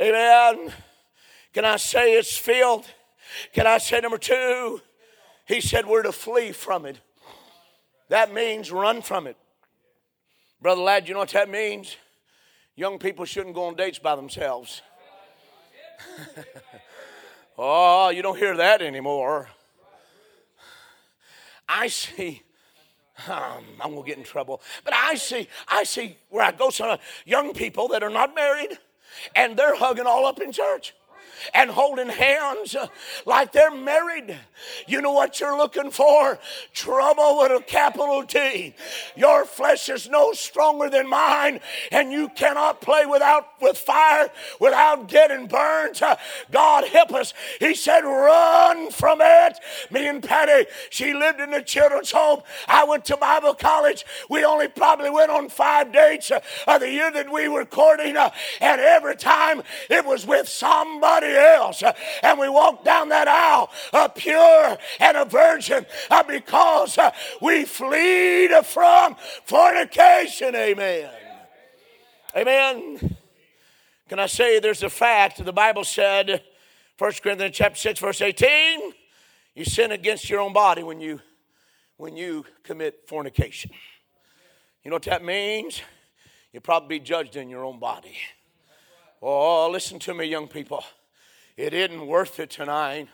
Amen. 0.00 0.72
Can 1.54 1.64
I 1.64 1.76
say 1.76 2.14
it's 2.14 2.36
filled? 2.36 2.84
Can 3.52 3.66
I 3.66 3.78
say 3.78 4.00
number 4.00 4.18
two? 4.18 4.80
He 5.46 5.60
said 5.60 5.86
we're 5.86 6.02
to 6.02 6.12
flee 6.12 6.50
from 6.50 6.84
it. 6.84 7.00
That 8.08 8.34
means 8.34 8.72
run 8.72 9.02
from 9.02 9.28
it. 9.28 9.36
Brother 10.60 10.82
Lad, 10.82 11.06
you 11.06 11.14
know 11.14 11.20
what 11.20 11.30
that 11.30 11.48
means? 11.48 11.96
Young 12.74 12.98
people 12.98 13.24
shouldn't 13.24 13.54
go 13.54 13.64
on 13.66 13.76
dates 13.76 14.00
by 14.00 14.16
themselves. 14.16 14.82
oh, 17.58 18.08
you 18.08 18.20
don't 18.20 18.36
hear 18.36 18.56
that 18.56 18.82
anymore. 18.82 19.48
I 21.68 21.86
see. 21.86 22.42
Um, 23.28 23.64
I'm 23.80 23.94
gonna 23.94 24.04
get 24.04 24.18
in 24.18 24.24
trouble, 24.24 24.60
but 24.82 24.92
I 24.92 25.14
see, 25.14 25.48
I 25.68 25.84
see 25.84 26.16
where 26.30 26.44
I 26.44 26.50
go. 26.50 26.70
Some 26.70 26.98
young 27.24 27.54
people 27.54 27.86
that 27.88 28.02
are 28.02 28.10
not 28.10 28.34
married, 28.34 28.76
and 29.36 29.56
they're 29.56 29.76
hugging 29.76 30.06
all 30.06 30.26
up 30.26 30.40
in 30.40 30.50
church 30.50 30.94
and 31.52 31.70
holding 31.70 32.08
hands 32.08 32.76
like 33.26 33.52
they're 33.52 33.74
married. 33.74 34.36
You 34.86 35.00
know 35.00 35.12
what 35.12 35.40
you're 35.40 35.56
looking 35.56 35.90
for? 35.90 36.38
Trouble 36.72 37.38
with 37.38 37.52
a 37.52 37.64
capital 37.64 38.22
T. 38.24 38.74
Your 39.16 39.44
flesh 39.44 39.88
is 39.88 40.08
no 40.08 40.32
stronger 40.32 40.90
than 40.90 41.08
mine, 41.08 41.60
and 41.90 42.12
you 42.12 42.28
cannot 42.30 42.80
play 42.80 43.06
without 43.06 43.60
with 43.60 43.78
fire 43.78 44.28
without 44.60 45.08
getting 45.08 45.46
burned. 45.46 46.00
God 46.50 46.84
help 46.88 47.12
us. 47.12 47.34
He 47.60 47.74
said, 47.74 48.00
run 48.00 48.90
from 48.90 49.20
it. 49.22 49.58
Me 49.90 50.06
and 50.06 50.22
Patty, 50.22 50.68
she 50.90 51.14
lived 51.14 51.40
in 51.40 51.50
the 51.50 51.62
children's 51.62 52.10
home. 52.10 52.42
I 52.68 52.84
went 52.84 53.04
to 53.06 53.16
Bible 53.16 53.54
college. 53.54 54.04
We 54.28 54.44
only 54.44 54.68
probably 54.68 55.10
went 55.10 55.30
on 55.30 55.48
five 55.48 55.92
dates 55.92 56.30
of 56.30 56.80
the 56.80 56.90
year 56.90 57.10
that 57.12 57.32
we 57.32 57.48
were 57.48 57.64
courting, 57.64 58.16
and 58.16 58.80
every 58.80 59.16
time 59.16 59.62
it 59.88 60.04
was 60.04 60.26
with 60.26 60.48
somebody 60.48 61.23
else. 61.24 61.82
And 62.22 62.38
we 62.38 62.48
walk 62.48 62.84
down 62.84 63.08
that 63.10 63.28
aisle, 63.28 63.70
a 63.92 64.08
pure 64.08 64.76
and 65.00 65.16
a 65.16 65.24
virgin, 65.24 65.86
uh, 66.10 66.22
because 66.22 66.98
uh, 66.98 67.10
we 67.40 67.64
flee 67.64 68.48
from 68.62 69.16
fornication. 69.44 70.54
Amen. 70.54 71.10
Amen. 72.36 73.16
Can 74.08 74.18
I 74.18 74.26
say 74.26 74.58
there's 74.58 74.82
a 74.82 74.90
fact? 74.90 75.44
The 75.44 75.52
Bible 75.52 75.84
said, 75.84 76.42
1 76.98 77.12
Corinthians 77.22 77.56
chapter 77.56 77.78
6, 77.78 78.00
verse 78.00 78.20
18, 78.20 78.92
you 79.54 79.64
sin 79.64 79.92
against 79.92 80.28
your 80.28 80.40
own 80.40 80.52
body 80.52 80.82
when 80.82 81.00
you 81.00 81.20
when 81.96 82.16
you 82.16 82.44
commit 82.62 83.06
fornication. 83.06 83.70
You 84.82 84.90
know 84.90 84.96
what 84.96 85.04
that 85.04 85.24
means? 85.24 85.80
You'll 86.52 86.60
probably 86.60 86.98
be 86.98 87.04
judged 87.04 87.36
in 87.36 87.48
your 87.48 87.64
own 87.64 87.78
body. 87.78 88.16
Oh, 89.22 89.70
listen 89.70 89.98
to 90.00 90.14
me, 90.14 90.26
young 90.26 90.48
people. 90.48 90.84
It 91.56 91.72
isn't 91.72 92.06
worth 92.06 92.40
it 92.40 92.50
tonight. 92.50 93.08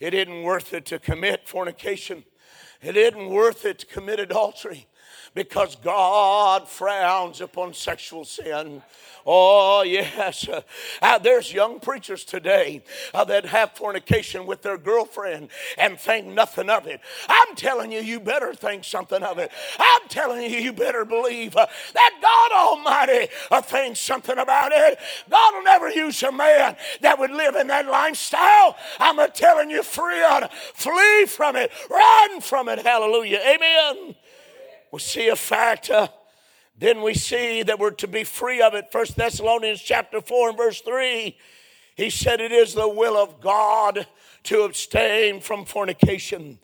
It 0.00 0.14
isn't 0.14 0.42
worth 0.42 0.72
it 0.72 0.86
to 0.86 0.98
commit 0.98 1.48
fornication. 1.48 2.24
It 2.80 2.96
isn't 2.96 3.28
worth 3.28 3.64
it 3.64 3.80
to 3.80 3.86
commit 3.86 4.20
adultery 4.20 4.86
because 5.34 5.76
God 5.76 6.68
frowns 6.68 7.40
upon 7.40 7.74
sexual 7.74 8.24
sin. 8.24 8.82
Oh, 9.30 9.82
yes. 9.82 10.48
Uh, 11.02 11.18
there's 11.18 11.52
young 11.52 11.80
preachers 11.80 12.24
today 12.24 12.82
uh, 13.12 13.24
that 13.24 13.44
have 13.44 13.72
fornication 13.72 14.46
with 14.46 14.62
their 14.62 14.78
girlfriend 14.78 15.50
and 15.76 15.98
think 15.98 16.26
nothing 16.26 16.70
of 16.70 16.86
it. 16.86 17.00
I'm 17.28 17.54
telling 17.54 17.92
you, 17.92 18.00
you 18.00 18.20
better 18.20 18.54
think 18.54 18.84
something 18.84 19.22
of 19.22 19.38
it. 19.38 19.52
I'm 19.78 20.08
telling 20.08 20.50
you, 20.50 20.58
you 20.58 20.72
better 20.72 21.04
believe 21.04 21.56
uh, 21.56 21.66
that 21.92 22.18
God 22.22 22.52
Almighty 22.56 23.28
uh, 23.50 23.60
thinks 23.60 24.00
something 24.00 24.38
about 24.38 24.72
it. 24.72 24.98
God 25.28 25.54
will 25.54 25.64
never 25.64 25.90
use 25.90 26.22
a 26.22 26.32
man 26.32 26.76
that 27.02 27.18
would 27.18 27.30
live 27.30 27.54
in 27.56 27.66
that 27.66 27.86
lifestyle. 27.86 28.76
I'm 28.98 29.18
telling 29.32 29.70
you, 29.70 29.82
friend, 29.82 30.48
flee 30.74 31.26
from 31.26 31.56
it, 31.56 31.70
run 31.90 32.40
from 32.40 32.68
it. 32.68 32.78
Hallelujah. 32.78 33.40
Amen. 33.46 34.14
We 34.92 34.98
see 35.00 35.28
a 35.28 35.36
fact. 35.36 35.90
Uh, 35.90 36.08
then 36.76 37.02
we 37.02 37.14
see 37.14 37.62
that 37.62 37.78
we're 37.78 37.90
to 37.90 38.08
be 38.08 38.24
free 38.24 38.62
of 38.62 38.74
it. 38.74 38.92
First 38.92 39.16
Thessalonians 39.16 39.80
chapter 39.80 40.20
4 40.20 40.50
and 40.50 40.58
verse 40.58 40.80
3. 40.80 41.36
He 41.96 42.10
said 42.10 42.40
it 42.40 42.52
is 42.52 42.74
the 42.74 42.88
will 42.88 43.16
of 43.16 43.40
God 43.40 44.06
to 44.44 44.62
abstain 44.62 45.40
from 45.40 45.64
fornication 45.64 46.58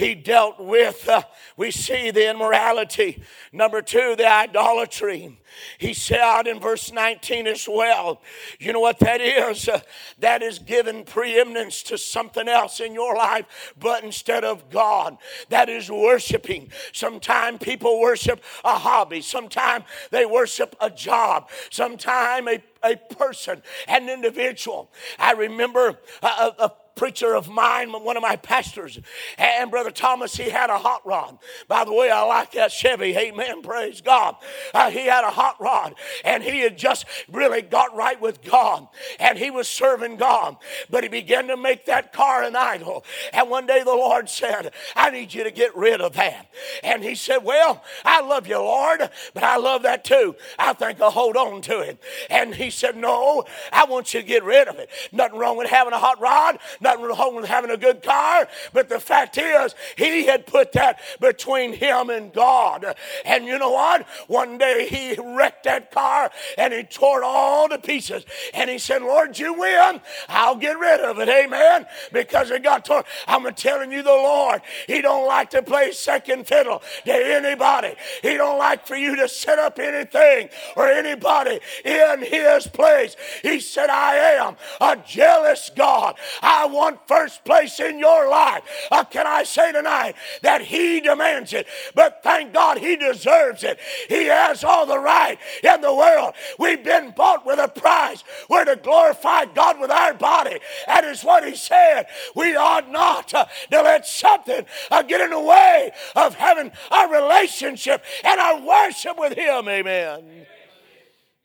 he 0.00 0.14
dealt 0.14 0.58
with, 0.58 1.06
uh, 1.08 1.22
we 1.58 1.70
see 1.70 2.10
the 2.10 2.30
immorality. 2.30 3.22
Number 3.52 3.82
two, 3.82 4.16
the 4.16 4.26
idolatry. 4.26 5.38
He 5.78 5.94
said 5.94 6.46
in 6.46 6.60
verse 6.60 6.92
19 6.92 7.46
as 7.46 7.68
well, 7.68 8.20
you 8.58 8.72
know 8.72 8.80
what 8.80 8.98
that 9.00 9.20
is? 9.20 9.68
Uh, 9.68 9.80
that 10.18 10.42
is 10.42 10.58
giving 10.58 11.04
preeminence 11.04 11.82
to 11.84 11.98
something 11.98 12.48
else 12.48 12.80
in 12.80 12.94
your 12.94 13.14
life, 13.14 13.74
but 13.78 14.04
instead 14.04 14.44
of 14.44 14.70
God. 14.70 15.16
That 15.48 15.68
is 15.68 15.90
worshiping. 15.90 16.70
Sometimes 16.92 17.58
people 17.58 18.00
worship 18.00 18.42
a 18.64 18.78
hobby, 18.78 19.22
sometimes 19.22 19.84
they 20.10 20.26
worship 20.26 20.76
a 20.80 20.90
job, 20.90 21.50
sometimes 21.70 22.48
a 22.48 22.62
a 22.82 22.96
person, 22.96 23.62
an 23.88 24.08
individual. 24.08 24.90
I 25.18 25.32
remember 25.32 25.98
a, 26.22 26.26
a, 26.26 26.72
preacher 26.96 27.34
of 27.34 27.48
mine, 27.48 27.90
one 27.90 28.18
of 28.18 28.22
my 28.22 28.36
pastors, 28.36 28.98
and 29.38 29.70
Brother 29.70 29.90
Thomas, 29.90 30.36
he 30.36 30.50
had 30.50 30.68
a 30.68 30.76
hot 30.76 31.00
rod. 31.06 31.38
By 31.66 31.84
the 31.84 31.94
way, 31.94 32.10
I 32.10 32.20
like 32.24 32.52
that 32.52 32.72
Chevy. 32.72 33.16
Amen. 33.16 33.62
Praise 33.62 34.02
God. 34.02 34.36
Uh, 34.74 34.90
he 34.90 35.06
had 35.06 35.24
a 35.24 35.30
hot 35.40 35.56
rod, 35.58 35.94
and 36.22 36.42
he 36.42 36.60
had 36.60 36.76
just 36.76 37.06
really 37.32 37.62
got 37.62 37.96
right 37.96 38.20
with 38.20 38.42
God, 38.42 38.86
and 39.18 39.38
he 39.38 39.50
was 39.50 39.68
serving 39.68 40.16
God. 40.16 40.56
But 40.90 41.02
he 41.02 41.08
began 41.08 41.48
to 41.48 41.56
make 41.56 41.86
that 41.86 42.12
car 42.12 42.42
an 42.42 42.56
idol. 42.56 43.04
And 43.32 43.48
one 43.48 43.66
day 43.66 43.82
the 43.82 43.90
Lord 43.90 44.28
said, 44.28 44.72
I 44.94 45.10
need 45.10 45.32
you 45.32 45.44
to 45.44 45.50
get 45.50 45.74
rid 45.74 46.00
of 46.00 46.12
that. 46.14 46.46
And 46.82 47.02
he 47.02 47.14
said, 47.14 47.38
Well, 47.38 47.82
I 48.04 48.20
love 48.20 48.46
you, 48.46 48.58
Lord, 48.58 49.08
but 49.32 49.42
I 49.42 49.56
love 49.56 49.82
that 49.84 50.04
too. 50.04 50.36
I 50.58 50.74
think 50.74 51.00
I'll 51.00 51.10
hold 51.10 51.36
on 51.36 51.62
to 51.62 51.80
it. 51.80 52.02
And 52.28 52.54
he 52.54 52.70
said, 52.70 52.96
No, 52.96 53.44
I 53.72 53.86
want 53.86 54.12
you 54.12 54.20
to 54.20 54.26
get 54.26 54.44
rid 54.44 54.68
of 54.68 54.78
it. 54.78 54.90
Nothing 55.12 55.38
wrong 55.38 55.56
with 55.56 55.70
having 55.70 55.94
a 55.94 55.98
hot 55.98 56.20
rod. 56.20 56.58
Nothing 56.80 57.04
wrong 57.04 57.36
with 57.36 57.46
having 57.46 57.70
a 57.70 57.76
good 57.76 58.02
car, 58.02 58.46
but 58.72 58.88
the 58.88 59.00
fact 59.00 59.38
is, 59.38 59.74
he 59.96 60.26
had 60.26 60.46
put 60.46 60.72
that 60.72 61.00
between 61.20 61.72
him 61.72 62.10
and 62.10 62.32
God. 62.32 62.94
And 63.24 63.46
you 63.46 63.58
know 63.58 63.70
what? 63.70 64.06
One 64.26 64.58
day 64.58 64.86
he 64.88 65.14
wrecked 65.36 65.64
that 65.64 65.90
car 65.90 66.30
and 66.58 66.72
he 66.72 66.82
tore 66.82 67.22
it 67.22 67.24
all 67.24 67.68
to 67.68 67.78
pieces. 67.78 68.24
And 68.54 68.70
he 68.70 68.78
said, 68.78 69.02
Lord, 69.02 69.38
you 69.38 69.54
win. 69.54 70.00
I'll 70.28 70.56
get 70.56 70.78
rid 70.78 71.00
of 71.00 71.18
it. 71.18 71.28
Amen. 71.28 71.86
Because 72.12 72.50
it 72.50 72.62
got 72.62 72.84
torn. 72.84 73.04
I'm 73.26 73.52
telling 73.54 73.92
you, 73.92 74.02
the 74.02 74.10
Lord, 74.10 74.62
he 74.86 75.02
don't 75.02 75.26
like 75.26 75.50
to 75.50 75.62
play 75.62 75.92
second 75.92 76.46
fiddle 76.46 76.82
to 77.04 77.12
anybody. 77.12 77.94
He 78.22 78.34
don't 78.34 78.58
like 78.58 78.86
for 78.86 78.96
you 78.96 79.16
to 79.16 79.28
set 79.28 79.58
up 79.58 79.78
anything 79.78 80.48
or 80.76 80.86
anybody 80.86 81.60
in 81.84 82.22
his 82.22 82.66
place. 82.66 83.16
He 83.42 83.60
said, 83.60 83.90
I 83.90 84.16
am 84.16 84.56
a 84.80 84.96
jealous 84.96 85.70
God. 85.74 86.16
I 86.42 86.66
want 86.66 87.06
first 87.06 87.44
place 87.44 87.80
in 87.80 87.98
your 87.98 88.28
life, 88.28 88.62
uh, 88.90 89.04
can 89.04 89.26
I 89.26 89.44
say 89.44 89.72
tonight 89.72 90.14
that 90.42 90.62
He 90.62 91.00
demands 91.00 91.52
it? 91.52 91.66
But 91.94 92.20
thank 92.22 92.52
God 92.52 92.78
He 92.78 92.96
deserves 92.96 93.64
it. 93.64 93.78
He 94.08 94.26
has 94.26 94.64
all 94.64 94.86
the 94.86 94.98
right 94.98 95.19
in 95.28 95.80
the 95.80 95.94
world. 95.94 96.34
We've 96.58 96.82
been 96.82 97.12
bought 97.16 97.46
with 97.46 97.58
a 97.58 97.68
price. 97.68 98.24
We're 98.48 98.64
to 98.64 98.76
glorify 98.76 99.46
God 99.46 99.80
with 99.80 99.90
our 99.90 100.14
body. 100.14 100.58
That 100.86 101.04
is 101.04 101.22
what 101.22 101.46
He 101.46 101.54
said. 101.54 102.06
We 102.34 102.56
ought 102.56 102.90
not 102.90 103.32
uh, 103.34 103.46
to 103.70 103.82
let 103.82 104.06
something 104.06 104.64
uh, 104.90 105.02
get 105.02 105.20
in 105.20 105.30
the 105.30 105.40
way 105.40 105.92
of 106.16 106.34
having 106.34 106.72
our 106.90 107.12
relationship 107.12 108.04
and 108.24 108.40
our 108.40 108.60
worship 108.60 109.18
with 109.18 109.34
Him. 109.34 109.68
Amen. 109.68 110.46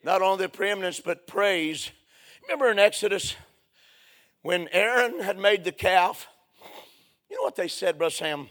Not 0.02 0.22
only 0.22 0.44
the 0.44 0.48
preeminence, 0.48 1.00
but 1.00 1.26
praise. 1.26 1.90
Remember 2.42 2.70
in 2.70 2.78
Exodus 2.78 3.34
when 4.42 4.68
Aaron 4.70 5.20
had 5.20 5.38
made 5.38 5.64
the 5.64 5.72
calf, 5.72 6.28
you 7.28 7.36
know 7.36 7.42
what 7.42 7.56
they 7.56 7.68
said, 7.68 7.98
Brother 7.98 8.12
Sam? 8.12 8.48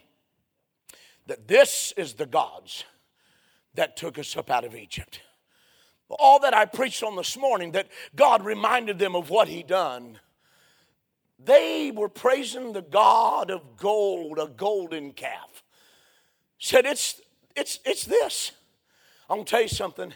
That 1.28 1.48
this 1.48 1.94
is 1.96 2.14
the 2.16 2.26
gods 2.26 2.84
that 3.76 3.98
took 3.98 4.18
us 4.18 4.36
up 4.36 4.50
out 4.50 4.66
of 4.66 4.76
Egypt. 4.76 5.22
All 6.10 6.40
that 6.40 6.54
I 6.54 6.66
preached 6.66 7.04
on 7.04 7.16
this 7.16 7.36
morning, 7.38 7.72
that 7.72 7.88
God 8.16 8.46
reminded 8.46 9.00
them 9.00 9.16
of 9.16 9.30
what 9.30 9.48
He 9.48 9.64
done. 9.64 10.20
They 11.44 11.92
were 11.94 12.10
praising 12.10 12.74
the 12.74 12.82
God 12.82 13.50
of 13.52 13.78
gold, 13.78 14.40
a 14.40 14.48
golden 14.48 15.12
calf. 15.12 15.64
Said 16.60 16.86
it's 16.86 17.22
it's 17.56 17.80
it's 17.86 18.06
this. 18.06 18.52
I'm 19.30 19.38
gonna 19.38 19.46
tell 19.46 19.62
you 19.62 19.68
something. 19.68 20.14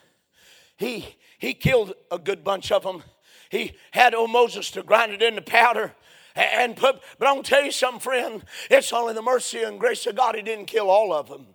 He 0.78 1.16
he 1.38 1.54
killed 1.54 1.94
a 2.12 2.20
good 2.20 2.44
bunch 2.44 2.72
of 2.72 2.84
them 2.84 3.04
he 3.50 3.74
had 3.92 4.14
old 4.14 4.30
Moses 4.30 4.70
to 4.72 4.84
grind 4.84 5.12
it 5.12 5.22
into 5.22 5.42
powder 5.42 5.94
and 6.36 6.78
put, 6.78 7.02
but 7.18 7.28
I'm 7.28 7.36
gonna 7.36 7.44
tell 7.44 7.66
you 7.66 7.72
something, 7.72 8.00
friend. 8.00 8.44
It's 8.70 8.94
only 8.94 9.14
the 9.16 9.24
mercy 9.24 9.64
and 9.64 9.80
grace 9.80 10.06
of 10.06 10.16
God 10.16 10.36
he 10.36 10.44
didn't 10.44 10.68
kill 10.68 10.90
all 10.90 11.12
of 11.12 11.28
them. 11.28 11.48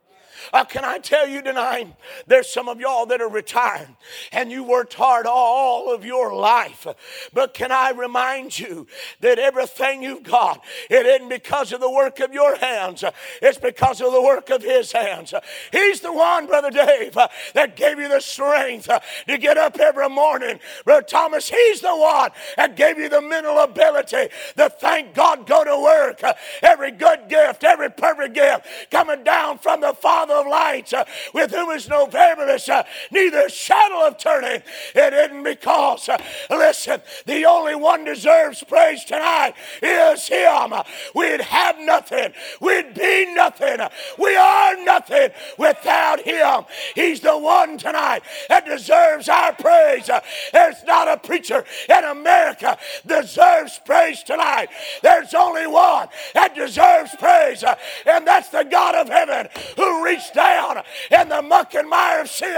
Uh, 0.53 0.65
can 0.65 0.85
I 0.85 0.99
tell 0.99 1.29
you 1.29 1.43
tonight, 1.43 1.95
there's 2.27 2.49
some 2.49 2.69
of 2.69 2.81
y'all 2.81 3.07
that 3.07 3.21
are 3.21 3.29
retired 3.29 3.89
and 4.33 4.51
you 4.51 4.65
worked 4.65 4.95
hard 4.95 5.27
all 5.27 5.93
of 5.93 6.05
your 6.05 6.35
life. 6.35 6.87
But 7.33 7.55
can 7.55 7.73
I 7.73 7.91
remind 7.91 8.59
you 8.59 8.87
that 9.21 9.39
everything 9.39 10.03
you've 10.03 10.23
got, 10.23 10.63
it 10.91 11.07
isn't 11.07 11.29
because 11.29 11.73
of 11.73 11.81
the 11.81 11.91
work 11.91 12.21
of 12.21 12.33
your 12.33 12.57
hands, 12.57 13.05
it's 13.43 13.59
because 13.59 14.01
of 14.01 14.13
the 14.13 14.23
work 14.23 14.51
of 14.51 14.63
His 14.63 14.93
hands. 14.93 15.35
He's 15.73 16.01
the 16.01 16.13
one, 16.13 16.47
Brother 16.47 16.71
Dave, 16.71 17.17
that 17.55 17.77
gave 17.77 17.99
you 17.99 18.09
the 18.09 18.21
strength 18.21 18.89
to 19.27 19.39
get 19.39 19.57
up 19.57 19.79
every 19.79 20.09
morning. 20.09 20.61
Brother 20.85 21.07
Thomas, 21.07 21.49
He's 21.49 21.81
the 21.81 21.97
one 21.97 22.31
that 22.57 22.77
gave 22.77 22.99
you 22.99 23.09
the 23.09 23.23
mental 23.23 23.59
ability 23.59 24.29
to 24.57 24.69
thank 24.69 25.15
God, 25.15 25.47
go 25.47 25.65
to 25.65 25.81
work. 25.81 26.23
Every 26.63 26.91
good 26.91 27.29
gift, 27.29 27.65
every 27.65 27.91
perfect 27.91 28.35
gift 28.35 28.67
coming 28.91 29.25
down 29.25 29.59
from 29.59 29.81
the 29.81 29.95
Father 29.95 30.34
of 30.35 30.47
light, 30.47 30.92
uh, 30.92 31.05
with 31.33 31.51
whom 31.51 31.70
is 31.70 31.88
no 31.88 32.07
variableness, 32.07 32.68
uh, 32.68 32.83
neither 33.11 33.49
shadow 33.49 34.07
of 34.07 34.18
turning. 34.18 34.62
It 34.94 35.12
isn't 35.12 35.42
because, 35.42 36.09
uh, 36.09 36.18
listen, 36.51 37.01
the 37.27 37.44
only 37.44 37.75
one 37.75 38.05
deserves 38.05 38.62
praise 38.64 39.05
tonight 39.05 39.55
is 39.83 40.27
Him. 40.29 40.73
We'd 41.14 41.40
have 41.40 41.79
nothing, 41.79 42.33
we'd 42.61 42.94
be 42.94 43.35
nothing, 43.35 43.79
we 44.18 44.37
are 44.37 44.77
nothing 44.85 45.31
without 45.59 46.20
Him. 46.20 46.64
He's 46.94 47.20
the 47.20 47.37
one 47.37 47.79
tonight 47.79 48.23
that 48.49 48.66
deserves 48.66 49.29
our 49.29 49.53
praise. 49.53 50.11
There's 50.53 50.83
not 50.85 51.09
a 51.09 51.16
preacher 51.16 51.64
in 51.88 52.05
America 52.05 52.79
deserves 53.07 53.81
praise 53.85 54.23
tonight. 54.23 54.68
There's 55.03 55.35
only 55.35 55.66
one 55.66 56.09
that 56.35 56.55
deserves 56.55 57.14
praise, 57.18 57.64
and 58.07 58.27
that's 58.27 58.49
the 58.49 58.64
God 58.64 58.94
of 58.94 59.09
heaven 59.09 59.49
who 59.77 60.05
reached 60.14 60.35
down 60.35 60.83
in 61.11 61.29
the 61.29 61.42
muck 61.42 61.74
and 61.74 61.88
mire 61.88 62.20
of 62.20 62.29
sin 62.29 62.57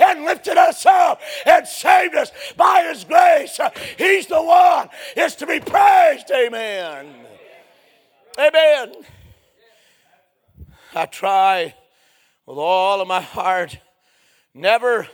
and 0.00 0.24
lifted 0.24 0.56
us 0.56 0.84
up 0.86 1.20
and 1.46 1.66
saved 1.66 2.14
us 2.14 2.30
by 2.56 2.86
his 2.88 3.04
grace. 3.04 3.58
He's 3.96 4.26
the 4.26 4.42
one 4.42 4.88
is 5.16 5.34
to 5.36 5.46
be 5.46 5.60
praised. 5.60 6.30
Amen. 6.30 7.14
Amen. 8.38 8.92
I 10.94 11.06
try 11.06 11.74
with 12.46 12.58
all 12.58 13.00
of 13.00 13.08
my 13.08 13.20
heart 13.20 13.78
never 14.54 15.08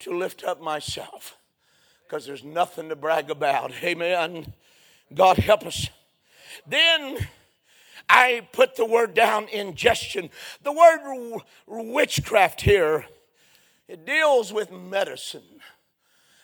to 0.00 0.16
lift 0.16 0.44
up 0.44 0.60
myself 0.60 1.36
because 2.06 2.24
there's 2.24 2.44
nothing 2.44 2.88
to 2.88 2.96
brag 2.96 3.30
about. 3.30 3.72
Amen. 3.82 4.52
God 5.14 5.38
help 5.38 5.66
us. 5.66 5.88
Then 6.66 7.28
I 8.08 8.48
put 8.52 8.76
the 8.76 8.86
word 8.86 9.14
down 9.14 9.48
ingestion. 9.48 10.30
The 10.62 10.72
word 10.72 11.40
witchcraft 11.66 12.62
here, 12.62 13.06
it 13.86 14.06
deals 14.06 14.52
with 14.52 14.72
medicine. 14.72 15.60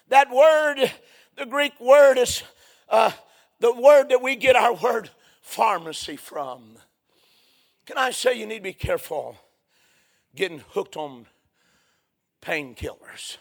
That 0.08 0.30
word, 0.30 0.90
the 1.36 1.46
Greek 1.46 1.78
word 1.80 2.18
is 2.18 2.42
uh, 2.88 3.12
the 3.60 3.72
word 3.72 4.10
that 4.10 4.22
we 4.22 4.36
get 4.36 4.56
our 4.56 4.74
word 4.74 5.10
pharmacy 5.40 6.16
from. 6.16 6.76
Can 7.86 7.98
I 7.98 8.10
say 8.10 8.38
you 8.38 8.46
need 8.46 8.58
to 8.58 8.62
be 8.62 8.72
careful 8.72 9.36
getting 10.34 10.62
hooked 10.70 10.96
on 10.96 11.26
painkillers? 12.42 13.38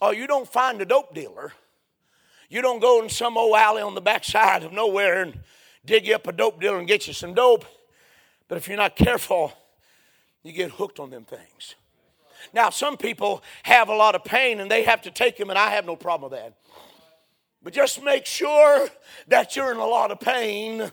Oh, 0.00 0.10
you 0.10 0.26
don't 0.26 0.48
find 0.48 0.80
a 0.80 0.84
dope 0.84 1.14
dealer. 1.14 1.52
You 2.48 2.60
don't 2.60 2.80
go 2.80 3.02
in 3.02 3.08
some 3.08 3.38
old 3.38 3.56
alley 3.56 3.82
on 3.82 3.94
the 3.94 4.00
backside 4.00 4.62
of 4.62 4.72
nowhere 4.72 5.22
and 5.22 5.40
dig 5.84 6.06
you 6.06 6.14
up 6.14 6.26
a 6.26 6.32
dope 6.32 6.60
dealer 6.60 6.78
and 6.78 6.88
get 6.88 7.06
you 7.06 7.12
some 7.12 7.34
dope. 7.34 7.64
But 8.48 8.58
if 8.58 8.68
you're 8.68 8.76
not 8.76 8.96
careful, 8.96 9.52
you 10.42 10.52
get 10.52 10.72
hooked 10.72 11.00
on 11.00 11.10
them 11.10 11.24
things. 11.24 11.74
Now, 12.52 12.70
some 12.70 12.96
people 12.96 13.42
have 13.62 13.88
a 13.88 13.94
lot 13.94 14.14
of 14.14 14.24
pain 14.24 14.60
and 14.60 14.70
they 14.70 14.82
have 14.82 15.02
to 15.02 15.10
take 15.10 15.36
them, 15.36 15.50
and 15.50 15.58
I 15.58 15.70
have 15.70 15.86
no 15.86 15.96
problem 15.96 16.30
with 16.30 16.40
that. 16.40 16.54
But 17.62 17.72
just 17.72 18.02
make 18.02 18.26
sure 18.26 18.88
that 19.28 19.54
you're 19.54 19.70
in 19.70 19.76
a 19.76 19.86
lot 19.86 20.10
of 20.10 20.18
pain 20.18 20.90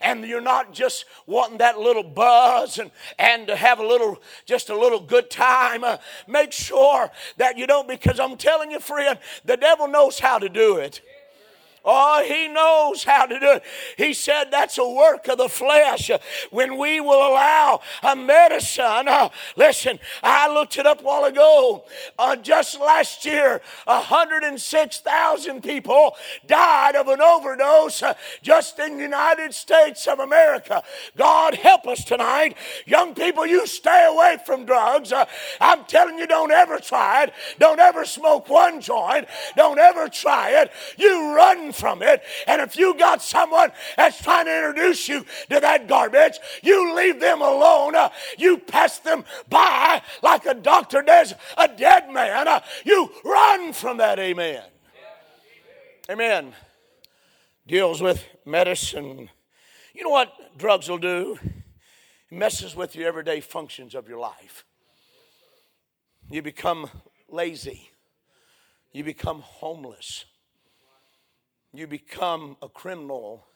and 0.00 0.24
you're 0.24 0.40
not 0.40 0.72
just 0.72 1.04
wanting 1.26 1.58
that 1.58 1.78
little 1.78 2.02
buzz 2.02 2.78
and, 2.78 2.90
and 3.18 3.46
to 3.46 3.56
have 3.56 3.78
a 3.78 3.86
little 3.86 4.20
just 4.44 4.68
a 4.68 4.78
little 4.78 5.00
good 5.00 5.30
time 5.30 5.84
uh, 5.84 5.96
make 6.26 6.52
sure 6.52 7.10
that 7.36 7.56
you 7.56 7.66
don't 7.66 7.86
because 7.86 8.18
i'm 8.18 8.36
telling 8.36 8.70
you 8.70 8.80
friend 8.80 9.18
the 9.44 9.56
devil 9.56 9.86
knows 9.86 10.18
how 10.18 10.38
to 10.38 10.48
do 10.48 10.76
it 10.76 11.00
Oh, 11.88 12.24
he 12.26 12.48
knows 12.48 13.04
how 13.04 13.26
to 13.26 13.38
do 13.38 13.52
it. 13.52 13.62
He 13.96 14.12
said 14.12 14.46
that's 14.50 14.76
a 14.76 14.88
work 14.88 15.28
of 15.28 15.38
the 15.38 15.48
flesh. 15.48 16.10
When 16.50 16.78
we 16.78 17.00
will 17.00 17.28
allow 17.28 17.80
a 18.02 18.16
medicine, 18.16 19.06
uh, 19.06 19.28
listen, 19.56 20.00
I 20.20 20.52
looked 20.52 20.78
it 20.78 20.86
up 20.86 21.00
a 21.00 21.04
while 21.04 21.24
ago. 21.24 21.84
Uh, 22.18 22.34
just 22.34 22.80
last 22.80 23.24
year, 23.24 23.62
106,000 23.84 25.62
people 25.62 26.16
died 26.48 26.96
of 26.96 27.06
an 27.06 27.20
overdose 27.20 28.02
uh, 28.02 28.14
just 28.42 28.80
in 28.80 28.96
the 28.96 29.02
United 29.04 29.54
States 29.54 30.08
of 30.08 30.18
America. 30.18 30.82
God 31.16 31.54
help 31.54 31.86
us 31.86 32.02
tonight. 32.02 32.56
Young 32.84 33.14
people, 33.14 33.46
you 33.46 33.64
stay 33.66 34.08
away 34.10 34.38
from 34.44 34.64
drugs. 34.64 35.12
Uh, 35.12 35.24
I'm 35.60 35.84
telling 35.84 36.18
you, 36.18 36.26
don't 36.26 36.50
ever 36.50 36.78
try 36.78 37.24
it. 37.24 37.32
Don't 37.60 37.78
ever 37.78 38.04
smoke 38.04 38.48
one 38.48 38.80
joint. 38.80 39.28
Don't 39.56 39.78
ever 39.78 40.08
try 40.08 40.50
it. 40.62 40.72
You 40.98 41.32
run 41.32 41.72
from 41.76 42.02
it. 42.02 42.22
And 42.46 42.60
if 42.60 42.76
you 42.76 42.94
got 42.94 43.22
someone 43.22 43.70
that's 43.96 44.20
trying 44.22 44.46
to 44.46 44.56
introduce 44.56 45.08
you 45.08 45.24
to 45.50 45.60
that 45.60 45.88
garbage, 45.88 46.38
you 46.62 46.94
leave 46.94 47.20
them 47.20 47.42
alone. 47.42 47.94
Uh, 47.94 48.08
you 48.38 48.58
pass 48.58 48.98
them 48.98 49.24
by 49.48 50.02
like 50.22 50.46
a 50.46 50.54
doctor 50.54 51.02
does 51.02 51.34
a 51.56 51.68
dead 51.68 52.10
man. 52.10 52.48
Uh, 52.48 52.60
you 52.84 53.10
run 53.24 53.72
from 53.72 53.98
that. 53.98 54.18
Amen. 54.18 54.62
Amen. 56.10 56.52
Deals 57.66 58.00
with 58.00 58.24
medicine. 58.44 59.28
You 59.94 60.04
know 60.04 60.10
what 60.10 60.32
drugs 60.56 60.88
will 60.88 60.98
do? 60.98 61.38
It 62.30 62.36
messes 62.36 62.76
with 62.76 62.94
your 62.94 63.08
everyday 63.08 63.40
functions 63.40 63.94
of 63.94 64.08
your 64.08 64.18
life. 64.18 64.64
You 66.30 66.42
become 66.42 66.90
lazy. 67.28 67.90
You 68.92 69.04
become 69.04 69.40
homeless 69.40 70.24
you 71.78 71.86
become 71.86 72.56
a 72.62 72.68
criminal 72.68 73.46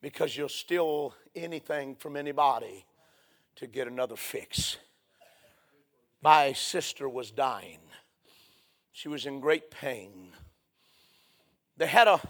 because 0.00 0.36
you'll 0.36 0.48
steal 0.48 1.14
anything 1.34 1.94
from 1.96 2.16
anybody 2.16 2.84
to 3.56 3.66
get 3.66 3.88
another 3.88 4.16
fix. 4.16 4.76
My 6.22 6.52
sister 6.52 7.08
was 7.08 7.30
dying. 7.30 7.80
She 8.92 9.08
was 9.08 9.26
in 9.26 9.40
great 9.40 9.70
pain. 9.70 10.32
They 11.76 11.86
had 11.86 12.08
a 12.08 12.20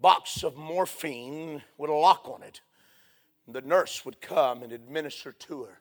box 0.00 0.42
of 0.42 0.56
morphine 0.56 1.62
with 1.76 1.90
a 1.90 1.94
lock 1.94 2.26
on 2.26 2.42
it. 2.42 2.60
The 3.46 3.60
nurse 3.60 4.04
would 4.04 4.20
come 4.20 4.62
and 4.62 4.72
administer 4.72 5.32
to 5.32 5.64
her. 5.64 5.80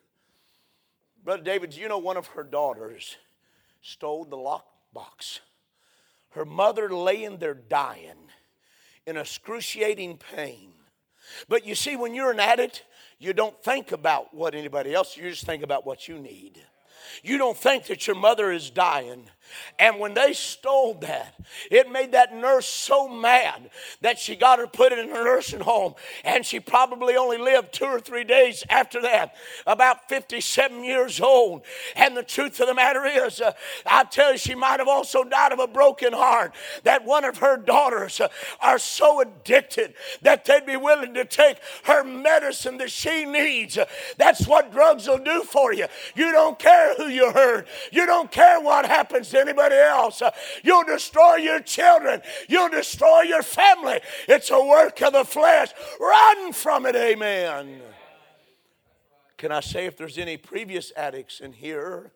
Brother 1.23 1.43
David, 1.43 1.75
you 1.75 1.87
know 1.87 1.97
one 1.97 2.17
of 2.17 2.27
her 2.27 2.43
daughters 2.43 3.17
stole 3.81 4.25
the 4.25 4.35
lock 4.35 4.65
box. 4.93 5.39
Her 6.31 6.45
mother 6.45 6.89
laying 6.89 7.37
there 7.37 7.53
dying 7.53 8.29
in 9.09 9.17
excruciating 9.17 10.19
pain. 10.35 10.71
But 11.47 11.65
you 11.65 11.75
see, 11.75 11.95
when 11.95 12.13
you're 12.13 12.31
an 12.31 12.39
addict, 12.39 12.85
you 13.17 13.33
don't 13.33 13.61
think 13.63 13.91
about 13.91 14.33
what 14.33 14.55
anybody 14.55 14.93
else, 14.93 15.17
you 15.17 15.29
just 15.29 15.45
think 15.45 15.63
about 15.63 15.85
what 15.85 16.07
you 16.07 16.19
need. 16.19 16.61
You 17.23 17.37
don't 17.37 17.57
think 17.57 17.87
that 17.87 18.07
your 18.07 18.15
mother 18.15 18.51
is 18.51 18.69
dying. 18.69 19.25
And 19.77 19.99
when 19.99 20.13
they 20.13 20.33
stole 20.33 20.95
that, 20.95 21.35
it 21.71 21.91
made 21.91 22.11
that 22.11 22.33
nurse 22.33 22.67
so 22.67 23.07
mad 23.07 23.69
that 24.01 24.19
she 24.19 24.35
got 24.35 24.59
her 24.59 24.67
put 24.67 24.91
in 24.91 24.99
a 24.99 25.05
nursing 25.05 25.61
home. 25.61 25.95
And 26.23 26.45
she 26.45 26.59
probably 26.59 27.15
only 27.15 27.37
lived 27.37 27.73
two 27.73 27.85
or 27.85 27.99
three 27.99 28.23
days 28.23 28.63
after 28.69 29.01
that, 29.01 29.35
about 29.65 30.09
57 30.09 30.83
years 30.83 31.21
old. 31.21 31.63
And 31.95 32.15
the 32.15 32.23
truth 32.23 32.59
of 32.59 32.67
the 32.67 32.73
matter 32.73 33.05
is, 33.05 33.41
uh, 33.41 33.53
I 33.85 34.03
tell 34.03 34.33
you, 34.33 34.37
she 34.37 34.55
might 34.55 34.79
have 34.79 34.87
also 34.87 35.23
died 35.23 35.51
of 35.51 35.59
a 35.59 35.67
broken 35.67 36.13
heart. 36.13 36.53
That 36.83 37.05
one 37.05 37.25
of 37.25 37.37
her 37.37 37.57
daughters 37.57 38.19
uh, 38.19 38.29
are 38.61 38.79
so 38.79 39.21
addicted 39.21 39.93
that 40.21 40.45
they'd 40.45 40.65
be 40.65 40.77
willing 40.77 41.13
to 41.13 41.25
take 41.25 41.57
her 41.83 42.03
medicine 42.03 42.77
that 42.77 42.91
she 42.91 43.25
needs. 43.25 43.77
That's 44.17 44.47
what 44.47 44.71
drugs 44.71 45.07
will 45.07 45.19
do 45.19 45.43
for 45.43 45.73
you. 45.73 45.87
You 46.15 46.31
don't 46.31 46.59
care 46.59 46.95
who 46.95 47.07
you 47.07 47.31
hurt, 47.31 47.67
you 47.91 48.05
don't 48.05 48.31
care 48.31 48.59
what 48.59 48.85
happens 48.85 49.31
anybody 49.39 49.75
else. 49.75 50.21
You'll 50.63 50.83
destroy 50.83 51.35
your 51.35 51.61
children, 51.61 52.21
you'll 52.47 52.69
destroy 52.69 53.21
your 53.21 53.43
family. 53.43 53.99
It's 54.27 54.51
a 54.51 54.63
work 54.63 55.01
of 55.01 55.13
the 55.13 55.25
flesh. 55.25 55.69
Run 55.99 56.53
from 56.53 56.85
it, 56.85 56.95
amen. 56.95 57.81
Can 59.37 59.51
I 59.51 59.61
say 59.61 59.85
if 59.85 59.97
there's 59.97 60.17
any 60.17 60.35
previous 60.37 60.91
addicts 60.97 61.39
in 61.39 61.53
here, 61.53 62.11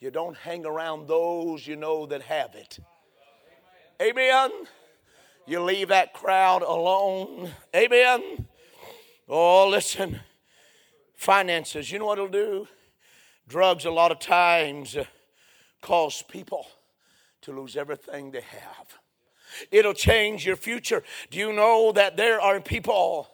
you 0.00 0.10
don't 0.10 0.36
hang 0.36 0.66
around 0.66 1.06
those 1.06 1.66
you 1.66 1.76
know 1.76 2.06
that 2.06 2.22
have 2.22 2.54
it. 2.54 2.78
Amen. 4.00 4.50
You 5.46 5.62
leave 5.62 5.88
that 5.88 6.12
crowd 6.12 6.62
alone. 6.62 7.52
Amen. 7.76 8.48
Oh, 9.28 9.68
listen. 9.68 10.20
Finances, 11.14 11.92
you 11.92 12.00
know 12.00 12.06
what 12.06 12.18
it'll 12.18 12.28
do? 12.28 12.66
Drugs, 13.46 13.84
a 13.84 13.90
lot 13.90 14.10
of 14.10 14.18
times, 14.18 14.96
cause 15.82 16.22
people 16.22 16.66
to 17.42 17.52
lose 17.52 17.76
everything 17.76 18.30
they 18.30 18.40
have. 18.40 18.98
It'll 19.70 19.92
change 19.92 20.46
your 20.46 20.56
future. 20.56 21.02
Do 21.30 21.38
you 21.38 21.52
know 21.52 21.92
that 21.92 22.16
there 22.16 22.40
are 22.40 22.60
people, 22.60 23.28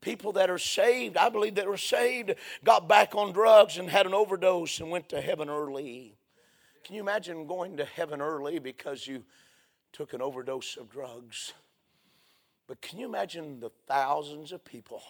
people 0.00 0.32
that 0.32 0.50
are 0.50 0.58
saved, 0.58 1.16
I 1.16 1.30
believe 1.30 1.54
that 1.54 1.66
were 1.66 1.78
saved, 1.78 2.34
got 2.62 2.88
back 2.88 3.14
on 3.14 3.32
drugs 3.32 3.78
and 3.78 3.88
had 3.88 4.04
an 4.04 4.12
overdose 4.12 4.80
and 4.80 4.90
went 4.90 5.08
to 5.10 5.20
heaven 5.20 5.48
early? 5.48 6.18
Can 6.84 6.94
you 6.94 7.00
imagine 7.00 7.46
going 7.46 7.76
to 7.78 7.84
heaven 7.84 8.20
early 8.20 8.58
because 8.58 9.06
you 9.06 9.24
took 9.92 10.12
an 10.12 10.20
overdose 10.20 10.76
of 10.76 10.90
drugs? 10.90 11.54
But 12.66 12.82
can 12.82 12.98
you 12.98 13.06
imagine 13.06 13.60
the 13.60 13.70
thousands 13.86 14.52
of 14.52 14.64
people 14.64 15.02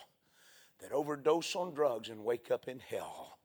that 0.81 0.93
overdose 0.93 1.57
on 1.57 1.75
drugs 1.75 2.09
and 2.09 2.25
wake 2.25 2.51
up 2.51 2.69
in 2.69 2.79
hell? 2.79 3.38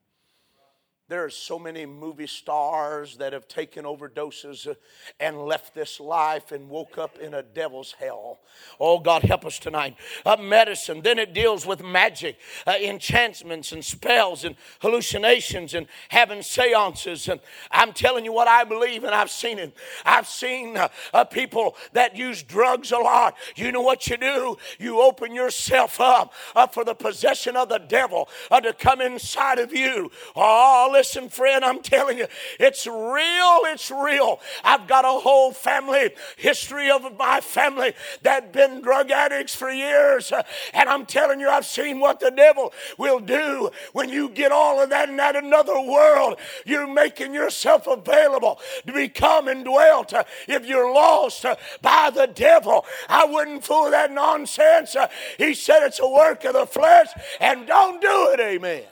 There 1.13 1.23
are 1.23 1.29
so 1.29 1.59
many 1.59 1.85
movie 1.85 2.25
stars 2.25 3.17
that 3.17 3.33
have 3.33 3.47
taken 3.47 3.85
overdoses 3.85 4.67
uh, 4.67 4.73
and 5.19 5.37
left 5.37 5.75
this 5.75 5.99
life 5.99 6.51
and 6.51 6.67
woke 6.67 6.97
up 6.97 7.19
in 7.19 7.35
a 7.35 7.43
devil's 7.43 7.91
hell. 7.99 8.39
Oh, 8.79 8.97
God, 8.97 9.21
help 9.21 9.45
us 9.45 9.59
tonight. 9.59 9.95
Uh, 10.25 10.37
medicine, 10.37 11.03
then 11.03 11.19
it 11.19 11.31
deals 11.31 11.67
with 11.67 11.83
magic, 11.83 12.39
uh, 12.65 12.73
enchantments, 12.81 13.71
and 13.71 13.85
spells, 13.85 14.43
and 14.43 14.55
hallucinations, 14.81 15.75
and 15.75 15.85
having 16.09 16.41
seances. 16.41 17.27
And 17.27 17.41
I'm 17.69 17.93
telling 17.93 18.25
you 18.25 18.33
what 18.33 18.47
I 18.47 18.63
believe, 18.63 19.03
and 19.03 19.13
I've 19.13 19.29
seen 19.29 19.59
it. 19.59 19.77
I've 20.03 20.27
seen 20.27 20.77
uh, 20.77 20.87
uh, 21.13 21.25
people 21.25 21.75
that 21.91 22.17
use 22.17 22.41
drugs 22.41 22.91
a 22.91 22.97
lot. 22.97 23.35
You 23.55 23.71
know 23.71 23.81
what 23.81 24.07
you 24.07 24.17
do? 24.17 24.57
You 24.79 24.99
open 24.99 25.35
yourself 25.35 26.01
up 26.01 26.33
uh, 26.55 26.65
for 26.65 26.83
the 26.83 26.95
possession 26.95 27.55
of 27.55 27.69
the 27.69 27.77
devil 27.77 28.29
to 28.49 28.73
come 28.73 28.99
inside 28.99 29.59
of 29.59 29.71
you. 29.71 30.09
Oh, 30.35 30.89
listen, 30.91 31.02
friend, 31.31 31.65
I'm 31.65 31.81
telling 31.81 32.19
you, 32.19 32.27
it's 32.59 32.85
real, 32.85 33.59
it's 33.65 33.89
real. 33.89 34.39
I've 34.63 34.87
got 34.87 35.05
a 35.05 35.19
whole 35.19 35.51
family 35.51 36.11
history 36.37 36.91
of 36.91 37.17
my 37.17 37.41
family 37.41 37.93
that 38.21 38.53
been 38.53 38.81
drug 38.81 39.09
addicts 39.09 39.55
for 39.55 39.71
years. 39.71 40.31
And 40.73 40.87
I'm 40.87 41.05
telling 41.05 41.39
you, 41.39 41.49
I've 41.49 41.65
seen 41.65 41.99
what 41.99 42.19
the 42.19 42.31
devil 42.31 42.73
will 42.97 43.19
do 43.19 43.71
when 43.93 44.09
you 44.09 44.29
get 44.29 44.51
all 44.51 44.81
of 44.81 44.91
that 44.91 45.09
in 45.09 45.17
that 45.17 45.35
another 45.35 45.81
world. 45.81 46.39
You're 46.65 46.87
making 46.87 47.33
yourself 47.33 47.87
available 47.87 48.59
to 48.85 48.93
become 48.93 49.47
and 49.47 49.63
indwelt. 49.63 50.13
If 50.47 50.65
you're 50.65 50.93
lost 50.93 51.45
by 51.81 52.11
the 52.13 52.27
devil, 52.27 52.85
I 53.07 53.25
wouldn't 53.25 53.63
fool 53.63 53.89
that 53.91 54.11
nonsense. 54.11 54.95
He 55.37 55.53
said 55.53 55.83
it's 55.83 55.99
a 55.99 56.07
work 56.07 56.43
of 56.43 56.53
the 56.53 56.65
flesh, 56.65 57.07
and 57.39 57.65
don't 57.65 58.01
do 58.01 58.29
it. 58.33 58.39
Amen. 58.39 58.83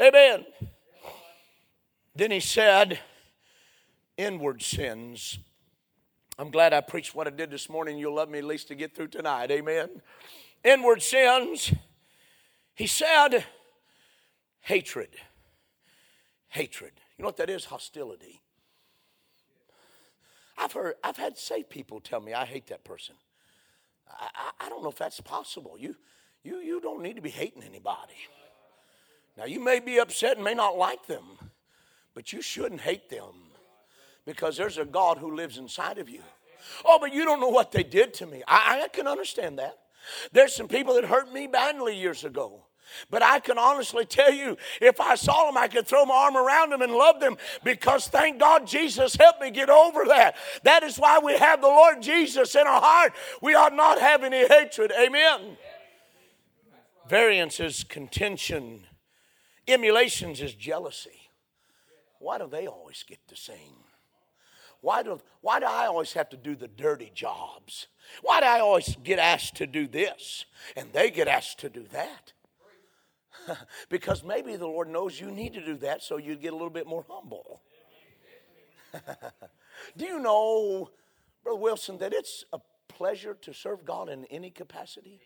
Amen. 0.00 0.46
Then 2.18 2.32
he 2.32 2.40
said, 2.40 2.98
inward 4.16 4.60
sins. 4.60 5.38
I'm 6.36 6.50
glad 6.50 6.72
I 6.72 6.80
preached 6.80 7.14
what 7.14 7.28
I 7.28 7.30
did 7.30 7.48
this 7.48 7.68
morning. 7.68 7.96
You'll 7.96 8.16
love 8.16 8.28
me 8.28 8.40
at 8.40 8.44
least 8.44 8.66
to 8.68 8.74
get 8.74 8.92
through 8.92 9.06
tonight. 9.08 9.52
Amen. 9.52 10.02
Inward 10.64 11.00
sins, 11.00 11.72
he 12.74 12.88
said, 12.88 13.44
hatred. 14.62 15.10
Hatred. 16.48 16.90
You 17.16 17.22
know 17.22 17.28
what 17.28 17.36
that 17.36 17.50
is? 17.50 17.66
Hostility. 17.66 18.40
I've 20.58 20.72
heard, 20.72 20.94
I've 21.04 21.18
had 21.18 21.38
saved 21.38 21.70
people 21.70 22.00
tell 22.00 22.20
me 22.20 22.34
I 22.34 22.46
hate 22.46 22.66
that 22.66 22.82
person. 22.82 23.14
I, 24.10 24.26
I, 24.34 24.66
I 24.66 24.68
don't 24.68 24.82
know 24.82 24.90
if 24.90 24.98
that's 24.98 25.20
possible. 25.20 25.76
You, 25.78 25.94
you, 26.42 26.56
you 26.56 26.80
don't 26.80 27.00
need 27.00 27.14
to 27.14 27.22
be 27.22 27.30
hating 27.30 27.62
anybody. 27.62 28.14
Now, 29.36 29.44
you 29.44 29.62
may 29.62 29.78
be 29.78 30.00
upset 30.00 30.34
and 30.34 30.44
may 30.44 30.54
not 30.54 30.76
like 30.76 31.06
them, 31.06 31.22
but 32.18 32.32
you 32.32 32.42
shouldn't 32.42 32.80
hate 32.80 33.08
them 33.08 33.32
because 34.26 34.56
there's 34.56 34.76
a 34.76 34.84
God 34.84 35.18
who 35.18 35.36
lives 35.36 35.56
inside 35.56 35.98
of 35.98 36.08
you. 36.08 36.20
Oh, 36.84 36.98
but 37.00 37.14
you 37.14 37.24
don't 37.24 37.38
know 37.38 37.48
what 37.48 37.70
they 37.70 37.84
did 37.84 38.12
to 38.14 38.26
me. 38.26 38.42
I, 38.48 38.82
I 38.82 38.88
can 38.88 39.06
understand 39.06 39.60
that. 39.60 39.78
There's 40.32 40.52
some 40.52 40.66
people 40.66 40.94
that 40.94 41.04
hurt 41.04 41.32
me 41.32 41.46
badly 41.46 41.96
years 41.96 42.24
ago. 42.24 42.64
But 43.08 43.22
I 43.22 43.38
can 43.38 43.56
honestly 43.56 44.04
tell 44.04 44.32
you, 44.32 44.56
if 44.80 45.00
I 45.00 45.14
saw 45.14 45.46
them, 45.46 45.56
I 45.56 45.68
could 45.68 45.86
throw 45.86 46.04
my 46.06 46.14
arm 46.16 46.36
around 46.36 46.70
them 46.70 46.82
and 46.82 46.92
love 46.92 47.20
them 47.20 47.36
because 47.62 48.08
thank 48.08 48.40
God 48.40 48.66
Jesus 48.66 49.14
helped 49.14 49.40
me 49.40 49.52
get 49.52 49.70
over 49.70 50.04
that. 50.06 50.34
That 50.64 50.82
is 50.82 50.96
why 50.96 51.20
we 51.20 51.38
have 51.38 51.60
the 51.60 51.68
Lord 51.68 52.02
Jesus 52.02 52.56
in 52.56 52.66
our 52.66 52.80
heart. 52.80 53.12
We 53.40 53.54
ought 53.54 53.76
not 53.76 54.00
have 54.00 54.24
any 54.24 54.44
hatred. 54.48 54.90
Amen. 54.90 55.56
Variance 57.08 57.60
is 57.60 57.84
contention, 57.84 58.88
emulations 59.68 60.40
is 60.40 60.52
jealousy. 60.52 61.17
Why 62.18 62.38
do 62.38 62.46
they 62.46 62.66
always 62.66 63.04
get 63.06 63.18
to 63.28 63.36
sing? 63.36 63.74
Why 64.80 65.02
do, 65.02 65.20
why 65.40 65.58
do 65.60 65.66
I 65.66 65.86
always 65.86 66.12
have 66.12 66.28
to 66.30 66.36
do 66.36 66.54
the 66.54 66.68
dirty 66.68 67.10
jobs? 67.14 67.88
Why 68.22 68.40
do 68.40 68.46
I 68.46 68.60
always 68.60 68.96
get 69.02 69.18
asked 69.18 69.56
to 69.56 69.66
do 69.66 69.88
this 69.88 70.44
and 70.76 70.92
they 70.92 71.10
get 71.10 71.26
asked 71.26 71.58
to 71.60 71.68
do 71.68 71.84
that? 71.92 72.32
because 73.88 74.22
maybe 74.22 74.56
the 74.56 74.66
Lord 74.66 74.88
knows 74.88 75.20
you 75.20 75.30
need 75.30 75.54
to 75.54 75.64
do 75.64 75.76
that 75.78 76.02
so 76.02 76.16
you 76.16 76.36
get 76.36 76.52
a 76.52 76.56
little 76.56 76.70
bit 76.70 76.86
more 76.86 77.04
humble. 77.08 77.62
do 79.96 80.04
you 80.04 80.20
know, 80.20 80.90
Brother 81.42 81.58
Wilson, 81.58 81.98
that 81.98 82.12
it's 82.12 82.44
a 82.52 82.60
pleasure 82.88 83.34
to 83.42 83.52
serve 83.52 83.84
God 83.84 84.08
in 84.08 84.24
any 84.26 84.50
capacity? 84.50 85.20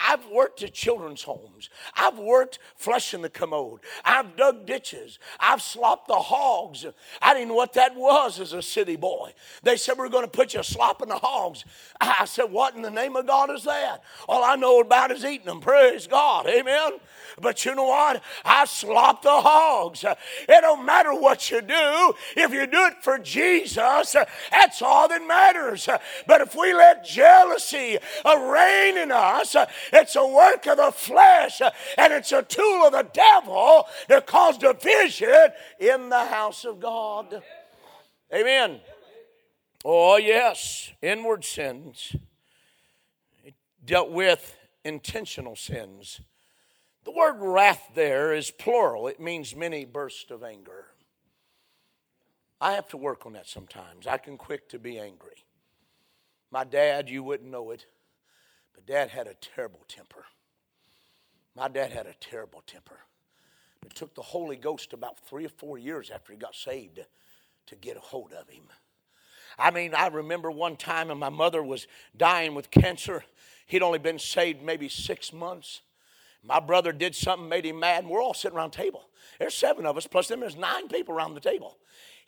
I've 0.00 0.26
worked 0.28 0.62
at 0.62 0.74
children's 0.74 1.22
homes. 1.22 1.70
I've 1.94 2.18
worked 2.18 2.58
flushing 2.76 3.22
the 3.22 3.28
commode. 3.28 3.80
I've 4.04 4.36
dug 4.36 4.66
ditches. 4.66 5.18
I've 5.40 5.62
slopped 5.62 6.08
the 6.08 6.14
hogs. 6.14 6.86
I 7.20 7.34
didn't 7.34 7.48
know 7.48 7.54
what 7.54 7.72
that 7.74 7.94
was 7.94 8.40
as 8.40 8.52
a 8.52 8.62
city 8.62 8.96
boy. 8.96 9.32
They 9.62 9.76
said, 9.76 9.98
We're 9.98 10.08
going 10.08 10.24
to 10.24 10.30
put 10.30 10.54
you 10.54 10.62
slopping 10.62 11.08
the 11.08 11.18
hogs. 11.18 11.64
I 12.00 12.24
said, 12.24 12.50
What 12.50 12.74
in 12.74 12.82
the 12.82 12.90
name 12.90 13.16
of 13.16 13.26
God 13.26 13.50
is 13.50 13.64
that? 13.64 14.02
All 14.28 14.44
I 14.44 14.56
know 14.56 14.80
about 14.80 15.10
is 15.10 15.24
eating 15.24 15.46
them. 15.46 15.60
Praise 15.60 16.06
God. 16.06 16.46
Amen. 16.46 16.92
But 17.40 17.64
you 17.64 17.74
know 17.74 17.84
what? 17.84 18.22
I 18.44 18.64
slop 18.64 19.22
the 19.22 19.30
hogs. 19.30 20.04
It 20.04 20.60
don't 20.60 20.84
matter 20.84 21.14
what 21.14 21.50
you 21.50 21.60
do. 21.60 22.14
If 22.36 22.52
you 22.52 22.66
do 22.66 22.86
it 22.86 23.02
for 23.02 23.18
Jesus, 23.18 24.16
that's 24.50 24.82
all 24.82 25.08
that 25.08 25.26
matters. 25.26 25.88
But 26.26 26.40
if 26.40 26.54
we 26.54 26.74
let 26.74 27.04
jealousy 27.04 27.98
reign 28.24 28.98
in 28.98 29.12
us, 29.12 29.54
it's 29.92 30.16
a 30.16 30.26
work 30.26 30.66
of 30.66 30.76
the 30.76 30.92
flesh 30.92 31.60
and 31.60 32.12
it's 32.12 32.32
a 32.32 32.42
tool 32.42 32.86
of 32.86 32.92
the 32.92 33.08
devil 33.12 33.86
to 34.08 34.20
cause 34.20 34.58
division 34.58 35.48
in 35.78 36.08
the 36.08 36.26
house 36.26 36.64
of 36.64 36.80
God. 36.80 37.42
Amen. 38.32 38.80
Oh, 39.84 40.16
yes, 40.16 40.92
inward 41.00 41.44
sins. 41.44 42.14
Dealt 43.84 44.10
with 44.10 44.56
intentional 44.84 45.56
sins. 45.56 46.20
The 47.04 47.12
word 47.12 47.36
wrath 47.38 47.90
there 47.94 48.34
is 48.34 48.50
plural, 48.50 49.08
it 49.08 49.18
means 49.18 49.56
many 49.56 49.84
bursts 49.84 50.30
of 50.30 50.42
anger. 50.42 50.86
I 52.60 52.72
have 52.72 52.88
to 52.88 52.96
work 52.96 53.24
on 53.24 53.34
that 53.34 53.46
sometimes. 53.46 54.06
I 54.06 54.18
can 54.18 54.36
quick 54.36 54.68
to 54.70 54.78
be 54.78 54.98
angry. 54.98 55.44
My 56.50 56.64
dad, 56.64 57.08
you 57.08 57.22
wouldn't 57.22 57.50
know 57.50 57.70
it, 57.70 57.86
but 58.78 58.86
dad 58.86 59.10
had 59.10 59.26
a 59.26 59.34
terrible 59.34 59.80
temper. 59.88 60.24
My 61.56 61.66
dad 61.66 61.90
had 61.90 62.06
a 62.06 62.14
terrible 62.20 62.62
temper. 62.64 63.00
It 63.84 63.94
took 63.94 64.14
the 64.14 64.22
Holy 64.22 64.54
Ghost 64.54 64.92
about 64.92 65.18
three 65.18 65.44
or 65.44 65.48
four 65.48 65.78
years 65.78 66.10
after 66.10 66.32
he 66.32 66.38
got 66.38 66.54
saved 66.54 67.00
to 67.66 67.74
get 67.74 67.96
a 67.96 68.00
hold 68.00 68.32
of 68.32 68.48
him. 68.48 68.62
I 69.58 69.72
mean, 69.72 69.94
I 69.96 70.06
remember 70.08 70.50
one 70.50 70.76
time, 70.76 71.10
and 71.10 71.18
my 71.18 71.28
mother 71.28 71.60
was 71.60 71.88
dying 72.16 72.54
with 72.54 72.70
cancer. 72.70 73.24
He'd 73.66 73.82
only 73.82 73.98
been 73.98 74.20
saved 74.20 74.62
maybe 74.62 74.88
six 74.88 75.32
months. 75.32 75.80
My 76.44 76.60
brother 76.60 76.92
did 76.92 77.16
something, 77.16 77.48
made 77.48 77.66
him 77.66 77.80
mad, 77.80 78.04
and 78.04 78.08
we're 78.10 78.22
all 78.22 78.34
sitting 78.34 78.56
around 78.56 78.74
the 78.74 78.76
table. 78.76 79.08
There's 79.40 79.54
seven 79.54 79.86
of 79.86 79.96
us, 79.96 80.06
plus 80.06 80.28
them, 80.28 80.38
there's 80.38 80.54
nine 80.54 80.86
people 80.86 81.16
around 81.16 81.34
the 81.34 81.40
table. 81.40 81.78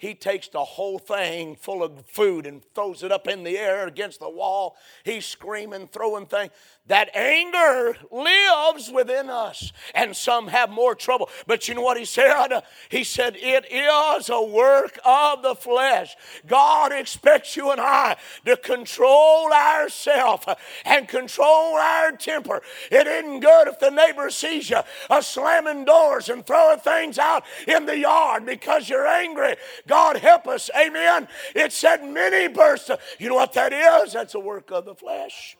He 0.00 0.14
takes 0.14 0.48
the 0.48 0.64
whole 0.64 0.98
thing 0.98 1.56
full 1.56 1.82
of 1.82 2.06
food 2.06 2.46
and 2.46 2.62
throws 2.74 3.02
it 3.02 3.12
up 3.12 3.28
in 3.28 3.44
the 3.44 3.58
air 3.58 3.86
against 3.86 4.20
the 4.20 4.30
wall. 4.30 4.78
He's 5.04 5.26
screaming, 5.26 5.88
throwing 5.88 6.24
things. 6.24 6.52
That 6.86 7.14
anger 7.14 7.96
lives 8.10 8.90
within 8.90 9.30
us, 9.30 9.72
and 9.94 10.16
some 10.16 10.48
have 10.48 10.70
more 10.70 10.96
trouble. 10.96 11.30
But 11.46 11.68
you 11.68 11.74
know 11.74 11.82
what 11.82 11.98
he 11.98 12.04
said? 12.04 12.48
He 12.88 13.04
said, 13.04 13.36
It 13.36 13.70
is 13.70 14.28
a 14.28 14.42
work 14.42 14.98
of 15.04 15.42
the 15.42 15.54
flesh. 15.54 16.16
God 16.48 16.90
expects 16.90 17.56
you 17.56 17.70
and 17.70 17.80
I 17.80 18.16
to 18.44 18.56
control 18.56 19.52
ourselves 19.52 20.46
and 20.84 21.06
control 21.06 21.76
our 21.76 22.12
temper. 22.12 22.60
It 22.90 23.06
isn't 23.06 23.40
good 23.40 23.68
if 23.68 23.78
the 23.78 23.90
neighbor 23.90 24.28
sees 24.30 24.70
you 24.70 24.80
uh, 25.08 25.20
slamming 25.20 25.84
doors 25.84 26.28
and 26.28 26.44
throwing 26.44 26.80
things 26.80 27.18
out 27.18 27.44
in 27.68 27.86
the 27.86 27.98
yard 27.98 28.46
because 28.46 28.88
you're 28.88 29.06
angry. 29.06 29.54
God 29.86 30.16
help 30.16 30.48
us. 30.48 30.70
Amen. 30.76 31.28
It 31.54 31.72
said 31.72 32.02
many 32.04 32.48
bursts. 32.48 32.90
You 33.18 33.28
know 33.28 33.36
what 33.36 33.52
that 33.52 33.72
is? 33.72 34.12
That's 34.12 34.34
a 34.34 34.40
work 34.40 34.72
of 34.72 34.86
the 34.86 34.94
flesh. 34.94 35.56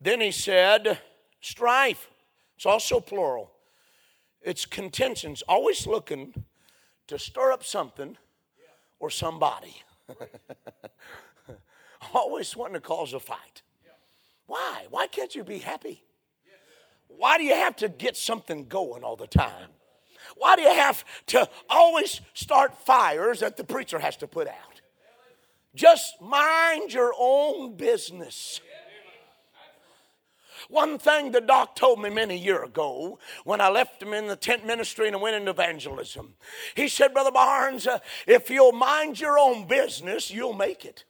Then 0.00 0.20
he 0.20 0.30
said, 0.30 0.98
strife. 1.40 2.08
It's 2.56 2.66
also 2.66 3.00
plural. 3.00 3.50
It's 4.42 4.64
contentions, 4.64 5.42
always 5.48 5.86
looking 5.86 6.44
to 7.08 7.18
stir 7.18 7.52
up 7.52 7.64
something 7.64 8.16
or 8.98 9.10
somebody. 9.10 9.82
always 12.14 12.56
wanting 12.56 12.74
to 12.74 12.80
cause 12.80 13.12
a 13.12 13.20
fight. 13.20 13.62
Why? 14.46 14.86
Why 14.90 15.06
can't 15.06 15.34
you 15.34 15.44
be 15.44 15.58
happy? 15.58 16.02
Why 17.08 17.38
do 17.38 17.44
you 17.44 17.54
have 17.54 17.76
to 17.76 17.88
get 17.88 18.16
something 18.16 18.66
going 18.66 19.04
all 19.04 19.16
the 19.16 19.26
time? 19.26 19.68
Why 20.36 20.56
do 20.56 20.62
you 20.62 20.72
have 20.72 21.04
to 21.26 21.48
always 21.68 22.20
start 22.34 22.74
fires 22.86 23.40
that 23.40 23.56
the 23.56 23.64
preacher 23.64 23.98
has 23.98 24.16
to 24.18 24.26
put 24.26 24.48
out? 24.48 24.80
Just 25.74 26.20
mind 26.20 26.92
your 26.92 27.12
own 27.18 27.76
business. 27.76 28.60
One 30.68 30.98
thing 30.98 31.32
the 31.32 31.40
doc 31.40 31.74
told 31.76 32.00
me 32.00 32.10
many 32.10 32.36
years 32.36 32.68
ago 32.68 33.18
when 33.44 33.60
I 33.60 33.68
left 33.68 34.02
him 34.02 34.12
in 34.12 34.26
the 34.26 34.36
tent 34.36 34.66
ministry 34.66 35.08
and 35.08 35.20
went 35.20 35.36
into 35.36 35.50
evangelism, 35.50 36.34
he 36.74 36.88
said, 36.88 37.12
Brother 37.12 37.32
Barnes, 37.32 37.86
uh, 37.86 37.98
if 38.26 38.50
you'll 38.50 38.72
mind 38.72 39.20
your 39.20 39.38
own 39.38 39.66
business, 39.66 40.30
you'll 40.30 40.52
make 40.52 40.84
it. 40.84 41.04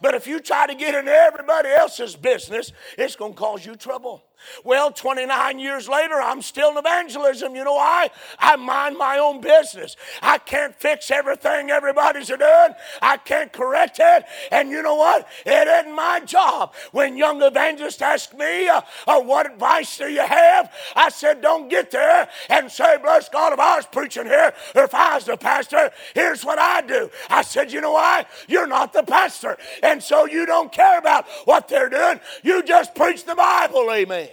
But 0.00 0.14
if 0.14 0.26
you 0.26 0.40
try 0.40 0.66
to 0.66 0.74
get 0.74 0.94
in 0.94 1.08
everybody 1.08 1.68
else's 1.68 2.16
business, 2.16 2.72
it's 2.96 3.16
going 3.16 3.34
to 3.34 3.38
cause 3.38 3.66
you 3.66 3.76
trouble. 3.76 4.24
Well, 4.64 4.90
29 4.92 5.58
years 5.58 5.88
later, 5.88 6.14
I'm 6.14 6.42
still 6.42 6.70
in 6.70 6.76
evangelism. 6.76 7.54
You 7.54 7.64
know 7.64 7.74
why? 7.74 8.10
I 8.38 8.56
mind 8.56 8.96
my 8.96 9.18
own 9.18 9.40
business. 9.40 9.96
I 10.22 10.38
can't 10.38 10.74
fix 10.74 11.10
everything 11.10 11.70
everybody's 11.70 12.28
doing. 12.28 12.74
I 13.02 13.16
can't 13.16 13.52
correct 13.52 14.00
it. 14.00 14.24
And 14.50 14.70
you 14.70 14.82
know 14.82 14.96
what? 14.96 15.28
It 15.44 15.68
isn't 15.68 15.94
my 15.94 16.20
job. 16.20 16.74
When 16.92 17.16
young 17.16 17.42
evangelists 17.42 18.02
ask 18.02 18.34
me, 18.34 18.68
uh, 18.68 18.82
uh, 19.06 19.20
what 19.20 19.50
advice 19.50 19.96
do 19.98 20.06
you 20.06 20.20
have? 20.20 20.72
I 20.96 21.08
said, 21.08 21.40
don't 21.42 21.68
get 21.68 21.90
there 21.90 22.28
and 22.48 22.70
say, 22.70 22.96
bless 23.02 23.28
God, 23.28 23.52
if 23.52 23.58
I 23.58 23.76
was 23.76 23.86
preaching 23.86 24.26
here, 24.26 24.52
if 24.74 24.94
I 24.94 25.14
was 25.16 25.24
the 25.24 25.36
pastor, 25.36 25.90
here's 26.14 26.44
what 26.44 26.58
I 26.58 26.80
do. 26.82 27.10
I 27.30 27.42
said, 27.42 27.72
you 27.72 27.80
know 27.80 27.92
why? 27.92 28.26
You're 28.48 28.66
not 28.66 28.92
the 28.92 29.02
pastor. 29.02 29.56
And 29.82 30.02
so 30.02 30.26
you 30.26 30.46
don't 30.46 30.72
care 30.72 30.98
about 30.98 31.26
what 31.44 31.68
they're 31.68 31.90
doing. 31.90 32.20
You 32.42 32.62
just 32.62 32.94
preach 32.94 33.24
the 33.24 33.34
Bible. 33.34 33.90
Amen. 33.90 34.28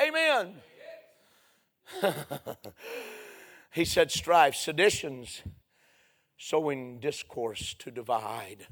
Amen. 0.00 0.54
he 3.72 3.84
said, 3.84 4.10
strife, 4.10 4.54
seditions, 4.54 5.42
sowing 6.36 6.98
discourse 7.00 7.74
to 7.78 7.90
divide. 7.90 8.66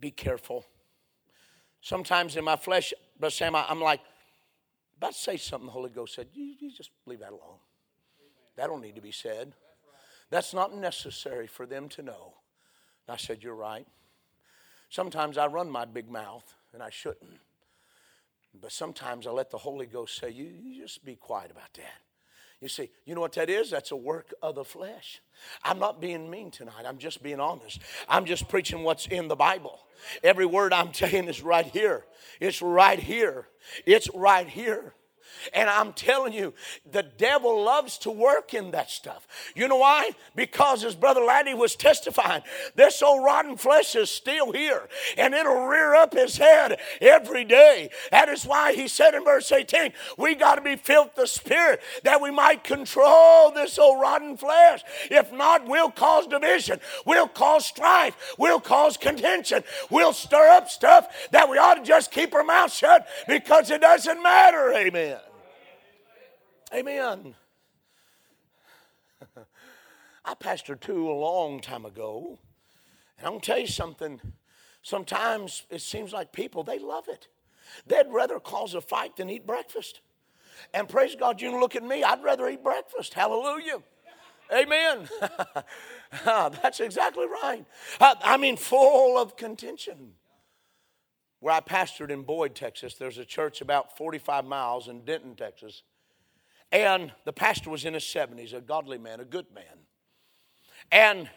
Be 0.00 0.10
careful. 0.10 0.64
Sometimes 1.80 2.36
in 2.36 2.44
my 2.44 2.56
flesh, 2.56 2.92
but 3.18 3.32
Sam, 3.32 3.54
I'm 3.54 3.80
like, 3.80 4.00
about 4.96 5.12
to 5.12 5.18
say 5.18 5.36
something, 5.36 5.66
the 5.66 5.72
Holy 5.72 5.90
Ghost 5.90 6.14
said, 6.14 6.28
you, 6.32 6.54
you 6.58 6.70
just 6.70 6.90
leave 7.06 7.20
that 7.20 7.30
alone. 7.30 7.58
That 8.56 8.66
don't 8.66 8.82
need 8.82 8.96
to 8.96 9.00
be 9.00 9.12
said. 9.12 9.52
That's 10.30 10.52
not 10.52 10.76
necessary 10.76 11.46
for 11.46 11.64
them 11.64 11.88
to 11.90 12.02
know. 12.02 12.34
I 13.08 13.16
said, 13.16 13.42
You're 13.42 13.54
right. 13.54 13.86
Sometimes 14.90 15.38
I 15.38 15.46
run 15.46 15.70
my 15.70 15.84
big 15.84 16.10
mouth, 16.10 16.54
and 16.72 16.82
I 16.82 16.90
shouldn't. 16.90 17.38
But 18.60 18.72
sometimes 18.72 19.26
I 19.26 19.30
let 19.30 19.50
the 19.50 19.58
Holy 19.58 19.86
Ghost 19.86 20.18
say, 20.18 20.30
You, 20.30 20.44
you 20.44 20.82
just 20.82 21.04
be 21.04 21.16
quiet 21.16 21.50
about 21.50 21.72
that. 21.74 22.02
You 22.60 22.68
see, 22.68 22.90
you 23.04 23.14
know 23.14 23.20
what 23.20 23.34
that 23.34 23.48
is? 23.48 23.70
That's 23.70 23.92
a 23.92 23.96
work 23.96 24.34
of 24.42 24.56
the 24.56 24.64
flesh. 24.64 25.20
I'm 25.62 25.78
not 25.78 26.00
being 26.00 26.28
mean 26.28 26.50
tonight. 26.50 26.84
I'm 26.84 26.98
just 26.98 27.22
being 27.22 27.38
honest. 27.38 27.80
I'm 28.08 28.24
just 28.24 28.48
preaching 28.48 28.82
what's 28.82 29.06
in 29.06 29.28
the 29.28 29.36
Bible. 29.36 29.78
Every 30.24 30.46
word 30.46 30.72
I'm 30.72 30.92
saying 30.94 31.28
is 31.28 31.40
right 31.40 31.66
here. 31.66 32.04
It's 32.40 32.60
right 32.60 32.98
here. 32.98 33.46
It's 33.86 34.08
right 34.12 34.48
here. 34.48 34.94
And 35.52 35.68
I'm 35.68 35.92
telling 35.92 36.32
you, 36.32 36.54
the 36.90 37.02
devil 37.02 37.62
loves 37.62 37.98
to 37.98 38.10
work 38.10 38.54
in 38.54 38.70
that 38.72 38.90
stuff. 38.90 39.26
You 39.54 39.68
know 39.68 39.76
why? 39.76 40.10
Because 40.34 40.84
as 40.84 40.94
Brother 40.94 41.22
Laddie 41.22 41.54
was 41.54 41.76
testifying, 41.76 42.42
this 42.74 43.02
old 43.02 43.24
rotten 43.24 43.56
flesh 43.56 43.94
is 43.94 44.10
still 44.10 44.52
here 44.52 44.88
and 45.16 45.34
it'll 45.34 45.66
rear 45.66 45.94
up 45.94 46.14
his 46.14 46.36
head 46.36 46.78
every 47.00 47.44
day. 47.44 47.90
That 48.10 48.28
is 48.28 48.44
why 48.44 48.74
he 48.74 48.88
said 48.88 49.14
in 49.14 49.24
verse 49.24 49.50
18, 49.50 49.92
we 50.16 50.34
got 50.34 50.56
to 50.56 50.62
be 50.62 50.76
filled 50.76 51.08
with 51.08 51.16
the 51.16 51.26
Spirit 51.26 51.80
that 52.04 52.20
we 52.20 52.30
might 52.30 52.64
control 52.64 53.50
this 53.50 53.78
old 53.78 54.00
rotten 54.00 54.36
flesh. 54.36 54.82
If 55.10 55.32
not, 55.32 55.66
we'll 55.66 55.90
cause 55.90 56.26
division, 56.26 56.80
we'll 57.06 57.28
cause 57.28 57.66
strife, 57.66 58.34
we'll 58.38 58.60
cause 58.60 58.96
contention, 58.96 59.62
we'll 59.90 60.12
stir 60.12 60.48
up 60.50 60.68
stuff 60.68 61.28
that 61.30 61.48
we 61.48 61.58
ought 61.58 61.74
to 61.74 61.82
just 61.82 62.10
keep 62.10 62.34
our 62.34 62.44
mouth 62.44 62.72
shut 62.72 63.06
because 63.26 63.70
it 63.70 63.80
doesn't 63.80 64.22
matter. 64.22 64.72
Amen. 64.72 65.17
Amen. 66.72 67.34
I 70.24 70.34
pastored 70.34 70.80
two 70.80 71.10
a 71.10 71.12
long 71.12 71.60
time 71.60 71.84
ago. 71.84 72.38
And 73.18 73.26
I'm 73.26 73.40
to 73.40 73.46
tell 73.46 73.58
you 73.58 73.66
something. 73.66 74.20
Sometimes 74.82 75.64
it 75.70 75.80
seems 75.80 76.12
like 76.12 76.32
people, 76.32 76.62
they 76.62 76.78
love 76.78 77.08
it. 77.08 77.28
They'd 77.86 78.06
rather 78.08 78.38
cause 78.38 78.74
a 78.74 78.80
fight 78.80 79.16
than 79.16 79.30
eat 79.30 79.46
breakfast. 79.46 80.00
And 80.74 80.88
praise 80.88 81.14
God, 81.14 81.40
you 81.40 81.58
look 81.58 81.76
at 81.76 81.82
me, 81.82 82.02
I'd 82.02 82.22
rather 82.22 82.48
eat 82.48 82.62
breakfast. 82.62 83.14
Hallelujah. 83.14 83.82
Amen. 84.52 85.08
Ah, 86.24 86.48
that's 86.48 86.80
exactly 86.80 87.26
right. 87.26 87.66
Ah, 88.00 88.18
I 88.22 88.38
mean, 88.38 88.56
full 88.56 89.18
of 89.18 89.36
contention. 89.36 90.14
Where 91.40 91.54
I 91.54 91.60
pastored 91.60 92.08
in 92.08 92.22
Boyd, 92.22 92.54
Texas, 92.54 92.94
there's 92.94 93.18
a 93.18 93.26
church 93.26 93.60
about 93.60 93.98
45 93.98 94.46
miles 94.46 94.88
in 94.88 95.04
Denton, 95.04 95.36
Texas. 95.36 95.82
And 96.70 97.12
the 97.24 97.32
pastor 97.32 97.70
was 97.70 97.84
in 97.84 97.94
his 97.94 98.04
70s, 98.04 98.52
a 98.52 98.60
godly 98.60 98.98
man, 98.98 99.20
a 99.20 99.24
good 99.24 99.46
man. 99.54 99.64
And 100.90 101.28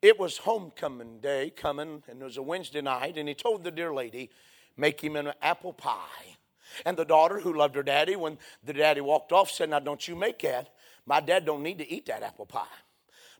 it 0.00 0.18
was 0.18 0.38
homecoming 0.38 1.20
day 1.20 1.50
coming, 1.50 2.02
and 2.08 2.20
it 2.20 2.24
was 2.24 2.36
a 2.36 2.42
Wednesday 2.42 2.80
night, 2.80 3.16
and 3.16 3.28
he 3.28 3.34
told 3.34 3.64
the 3.64 3.70
dear 3.70 3.92
lady, 3.94 4.30
make 4.76 5.00
him 5.00 5.16
an 5.16 5.32
apple 5.40 5.72
pie. 5.72 6.36
And 6.84 6.96
the 6.96 7.04
daughter, 7.04 7.40
who 7.40 7.52
loved 7.52 7.76
her 7.76 7.82
daddy, 7.82 8.16
when 8.16 8.38
the 8.64 8.72
daddy 8.72 9.00
walked 9.00 9.32
off, 9.32 9.50
said, 9.50 9.70
Now 9.70 9.78
don't 9.78 10.06
you 10.08 10.16
make 10.16 10.40
that. 10.40 10.70
My 11.06 11.20
dad 11.20 11.44
don't 11.44 11.62
need 11.62 11.78
to 11.78 11.90
eat 11.90 12.06
that 12.06 12.22
apple 12.22 12.46
pie. 12.46 12.64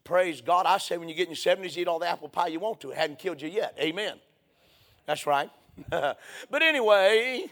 Praise 0.04 0.40
God. 0.40 0.66
I 0.66 0.78
say 0.78 0.98
when 0.98 1.08
you 1.08 1.14
get 1.14 1.28
in 1.28 1.35
your 1.35 1.56
70s, 1.56 1.76
eat 1.76 1.88
all 1.88 1.98
the 1.98 2.08
apple 2.08 2.28
pie 2.28 2.48
you 2.48 2.61
want 2.61 2.80
to. 2.80 2.90
It 2.90 2.98
hadn't 2.98 3.18
killed 3.18 3.40
you 3.40 3.48
yet. 3.48 3.76
Amen. 3.80 4.18
That's 5.06 5.26
right. 5.26 5.50
but 5.90 6.62
anyway, 6.62 7.46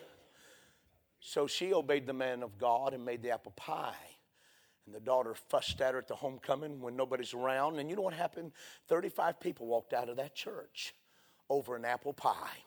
so 1.21 1.47
she 1.47 1.73
obeyed 1.73 2.07
the 2.07 2.13
man 2.13 2.43
of 2.43 2.59
God 2.59 2.95
and 2.95 3.05
made 3.05 3.23
the 3.23 3.31
apple 3.31 3.53
pie. 3.53 3.95
And 4.87 4.95
the 4.95 5.01
daughter 5.01 5.35
fussed 5.35 5.81
at 5.81 5.93
her 5.93 5.99
at 5.99 6.09
the 6.09 6.17
homecoming 6.17 6.81
when 6.81 6.97
nobody's 6.97 7.35
around. 7.35 7.79
And 7.79 7.89
you 7.89 7.95
know 7.95 8.03
what 8.03 8.15
happened? 8.15 8.53
35 8.89 9.39
people 9.39 9.67
walked 9.67 9.93
out 9.93 10.09
of 10.09 10.17
that 10.17 10.35
church 10.35 10.95
over 11.49 11.77
an 11.77 11.85
apple 11.85 12.13
pie. 12.13 12.65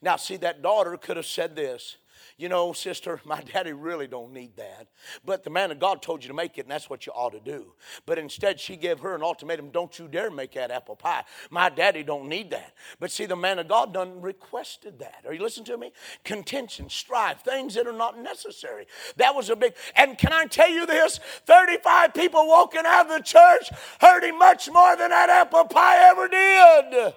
Now, 0.00 0.16
see, 0.16 0.36
that 0.38 0.62
daughter 0.62 0.96
could 0.96 1.16
have 1.16 1.26
said 1.26 1.54
this 1.54 1.98
you 2.36 2.48
know, 2.48 2.72
sister, 2.72 3.20
my 3.24 3.40
daddy 3.40 3.72
really 3.72 4.06
don't 4.06 4.32
need 4.32 4.56
that. 4.56 4.88
But 5.24 5.44
the 5.44 5.50
man 5.50 5.70
of 5.70 5.78
God 5.78 6.02
told 6.02 6.22
you 6.22 6.28
to 6.28 6.34
make 6.34 6.58
it, 6.58 6.62
and 6.62 6.70
that's 6.70 6.90
what 6.90 7.06
you 7.06 7.12
ought 7.12 7.32
to 7.32 7.40
do. 7.40 7.74
But 8.06 8.18
instead, 8.18 8.60
she 8.60 8.76
gave 8.76 9.00
her 9.00 9.14
an 9.14 9.22
ultimatum, 9.22 9.70
don't 9.70 9.98
you 9.98 10.08
dare 10.08 10.30
make 10.30 10.52
that 10.52 10.70
apple 10.70 10.96
pie. 10.96 11.24
My 11.50 11.68
daddy 11.68 12.02
don't 12.02 12.28
need 12.28 12.50
that. 12.50 12.74
But 13.00 13.10
see, 13.10 13.26
the 13.26 13.36
man 13.36 13.58
of 13.58 13.68
God 13.68 13.92
done 13.92 14.20
requested 14.20 14.98
that. 15.00 15.24
Are 15.26 15.32
you 15.32 15.42
listening 15.42 15.66
to 15.66 15.78
me? 15.78 15.92
Contention, 16.24 16.88
strife, 16.88 17.40
things 17.40 17.74
that 17.74 17.86
are 17.86 17.92
not 17.92 18.18
necessary. 18.18 18.86
That 19.16 19.34
was 19.34 19.50
a 19.50 19.56
big, 19.56 19.74
and 19.96 20.16
can 20.18 20.32
I 20.32 20.46
tell 20.46 20.70
you 20.70 20.86
this? 20.86 21.20
35 21.46 22.14
people 22.14 22.46
walking 22.46 22.82
out 22.84 23.06
of 23.06 23.12
the 23.12 23.22
church 23.22 23.70
hurting 24.00 24.38
much 24.38 24.70
more 24.70 24.96
than 24.96 25.10
that 25.10 25.30
apple 25.30 25.64
pie 25.64 26.08
ever 26.10 26.28
did. 26.28 27.14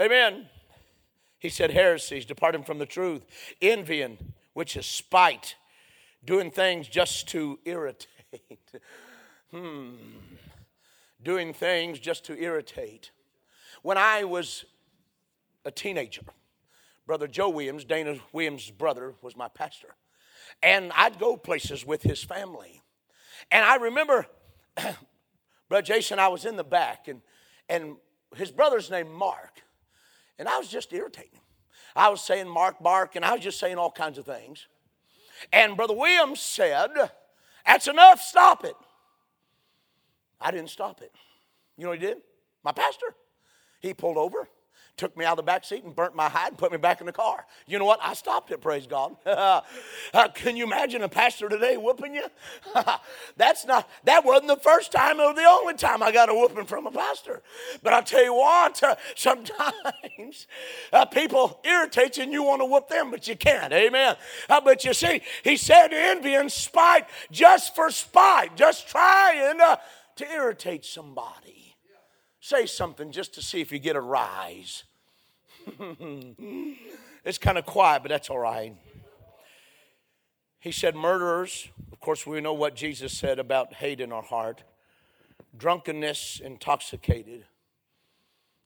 Amen. 0.00 0.48
He 1.38 1.48
said 1.48 1.70
heresies, 1.70 2.24
departing 2.24 2.64
from 2.64 2.78
the 2.78 2.86
truth, 2.86 3.24
envying, 3.62 4.18
which 4.54 4.76
is 4.76 4.86
spite, 4.86 5.56
doing 6.24 6.50
things 6.50 6.88
just 6.88 7.28
to 7.28 7.58
irritate. 7.64 8.08
hmm. 9.50 9.90
Doing 11.22 11.52
things 11.52 11.98
just 11.98 12.24
to 12.26 12.40
irritate. 12.40 13.10
When 13.82 13.98
I 13.98 14.24
was 14.24 14.64
a 15.64 15.70
teenager, 15.70 16.22
Brother 17.06 17.26
Joe 17.26 17.48
Williams, 17.48 17.84
Dana 17.84 18.16
Williams' 18.32 18.70
brother, 18.70 19.14
was 19.22 19.36
my 19.36 19.48
pastor. 19.48 19.94
And 20.62 20.92
I'd 20.96 21.18
go 21.18 21.36
places 21.36 21.86
with 21.86 22.02
his 22.02 22.22
family. 22.22 22.82
And 23.50 23.64
I 23.64 23.76
remember, 23.76 24.26
Brother 25.68 25.82
Jason, 25.82 26.18
I 26.18 26.28
was 26.28 26.44
in 26.44 26.56
the 26.56 26.64
back, 26.64 27.08
and, 27.08 27.22
and 27.68 27.96
his 28.36 28.50
brother's 28.50 28.90
name 28.90 29.10
Mark. 29.12 29.62
And 30.38 30.48
I 30.48 30.58
was 30.58 30.68
just 30.68 30.92
irritating 30.92 31.32
him. 31.32 31.42
I 31.96 32.08
was 32.10 32.20
saying 32.20 32.48
Mark 32.48 32.80
Bark, 32.80 33.16
and 33.16 33.24
I 33.24 33.32
was 33.32 33.42
just 33.42 33.58
saying 33.58 33.76
all 33.76 33.90
kinds 33.90 34.18
of 34.18 34.24
things. 34.24 34.66
And 35.52 35.76
Brother 35.76 35.94
Williams 35.94 36.40
said, 36.40 36.90
That's 37.66 37.88
enough, 37.88 38.20
stop 38.20 38.64
it. 38.64 38.74
I 40.40 40.50
didn't 40.50 40.70
stop 40.70 41.02
it. 41.02 41.12
You 41.76 41.86
know 41.86 41.92
he 41.92 41.98
did? 41.98 42.18
My 42.62 42.72
pastor. 42.72 43.14
He 43.80 43.94
pulled 43.94 44.16
over 44.16 44.48
took 44.98 45.16
me 45.16 45.24
out 45.24 45.32
of 45.32 45.36
the 45.38 45.42
back 45.44 45.64
seat 45.64 45.84
and 45.84 45.94
burnt 45.94 46.14
my 46.14 46.28
hide 46.28 46.48
and 46.48 46.58
put 46.58 46.72
me 46.72 46.78
back 46.78 47.00
in 47.00 47.06
the 47.06 47.12
car. 47.12 47.46
You 47.66 47.78
know 47.78 47.84
what? 47.84 48.00
I 48.02 48.14
stopped 48.14 48.50
it, 48.50 48.60
praise 48.60 48.86
God. 48.86 49.16
uh, 49.26 49.62
can 50.34 50.56
you 50.56 50.64
imagine 50.64 51.02
a 51.02 51.08
pastor 51.08 51.48
today 51.48 51.76
whooping 51.76 52.14
you? 52.14 52.26
That's 53.36 53.64
not, 53.64 53.88
that 54.04 54.24
wasn't 54.24 54.48
the 54.48 54.56
first 54.56 54.92
time 54.92 55.20
or 55.20 55.32
the 55.32 55.44
only 55.44 55.74
time 55.74 56.02
I 56.02 56.12
got 56.12 56.28
a 56.28 56.34
whooping 56.34 56.66
from 56.66 56.86
a 56.86 56.90
pastor. 56.90 57.42
But 57.82 57.92
I'll 57.92 58.02
tell 58.02 58.24
you 58.24 58.34
what, 58.34 58.82
uh, 58.82 58.96
sometimes 59.16 60.46
uh, 60.92 61.06
people 61.06 61.60
irritate 61.64 62.16
you 62.16 62.24
and 62.24 62.32
you 62.32 62.42
want 62.42 62.60
to 62.60 62.66
whoop 62.66 62.88
them, 62.88 63.10
but 63.10 63.26
you 63.28 63.36
can't. 63.36 63.72
Amen. 63.72 64.16
Uh, 64.50 64.60
but 64.60 64.84
you 64.84 64.92
see, 64.92 65.22
he 65.44 65.56
said 65.56 65.92
envy 65.92 66.34
and 66.34 66.50
spite 66.50 67.06
just 67.30 67.74
for 67.74 67.90
spite, 67.90 68.56
just 68.56 68.88
trying 68.88 69.60
uh, 69.60 69.76
to 70.16 70.30
irritate 70.30 70.84
somebody 70.84 71.58
say 72.48 72.66
something 72.66 73.12
just 73.12 73.34
to 73.34 73.42
see 73.42 73.60
if 73.60 73.70
you 73.72 73.78
get 73.78 73.96
a 73.96 74.00
rise. 74.00 74.84
it's 77.24 77.38
kind 77.38 77.58
of 77.58 77.66
quiet, 77.66 78.02
but 78.02 78.08
that's 78.08 78.30
all 78.30 78.38
right. 78.38 78.74
He 80.60 80.72
said, 80.72 80.96
Murderers, 80.96 81.68
of 81.92 82.00
course, 82.00 82.26
we 82.26 82.40
know 82.40 82.52
what 82.52 82.74
Jesus 82.74 83.12
said 83.16 83.38
about 83.38 83.74
hate 83.74 84.00
in 84.00 84.12
our 84.12 84.22
heart, 84.22 84.62
drunkenness, 85.56 86.40
intoxicated. 86.44 87.44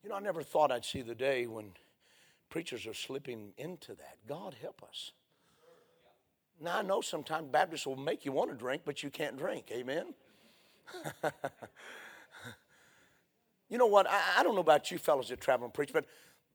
You 0.03 0.11
know, 0.11 0.17
I 0.17 0.21
never 0.21 0.43
thought 0.43 0.73
I'd 0.73 0.85
see 0.85 1.03
the 1.03 1.15
day 1.15 1.47
when 1.47 1.73
preachers 2.51 2.87
are 2.87 2.95
slipping 2.95 3.53
into 3.57 3.95
that. 3.95 4.19
God 4.27 4.57
help 4.61 4.83
us. 4.83 5.12
Now, 6.61 6.79
I 6.79 6.83
know 6.83 7.01
sometimes 7.01 7.49
Baptists 7.51 7.87
will 7.87 7.97
make 7.97 8.25
you 8.25 8.33
want 8.33 8.51
to 8.51 8.57
drink, 8.57 8.83
but 8.85 9.03
you 9.03 9.11
can't 9.11 9.37
drink. 9.37 9.71
Amen? 9.73 10.15
you 13.69 13.79
know 13.79 13.87
what? 13.87 14.09
I, 14.09 14.21
I, 14.38 14.43
don't 14.43 14.55
know 14.55 14.61
about 14.61 14.91
you 14.91 14.99
fellows 14.99 15.29
that 15.29 15.41
travel 15.41 15.65
and 15.65 15.75
preach, 15.75 15.93
but 15.93 16.05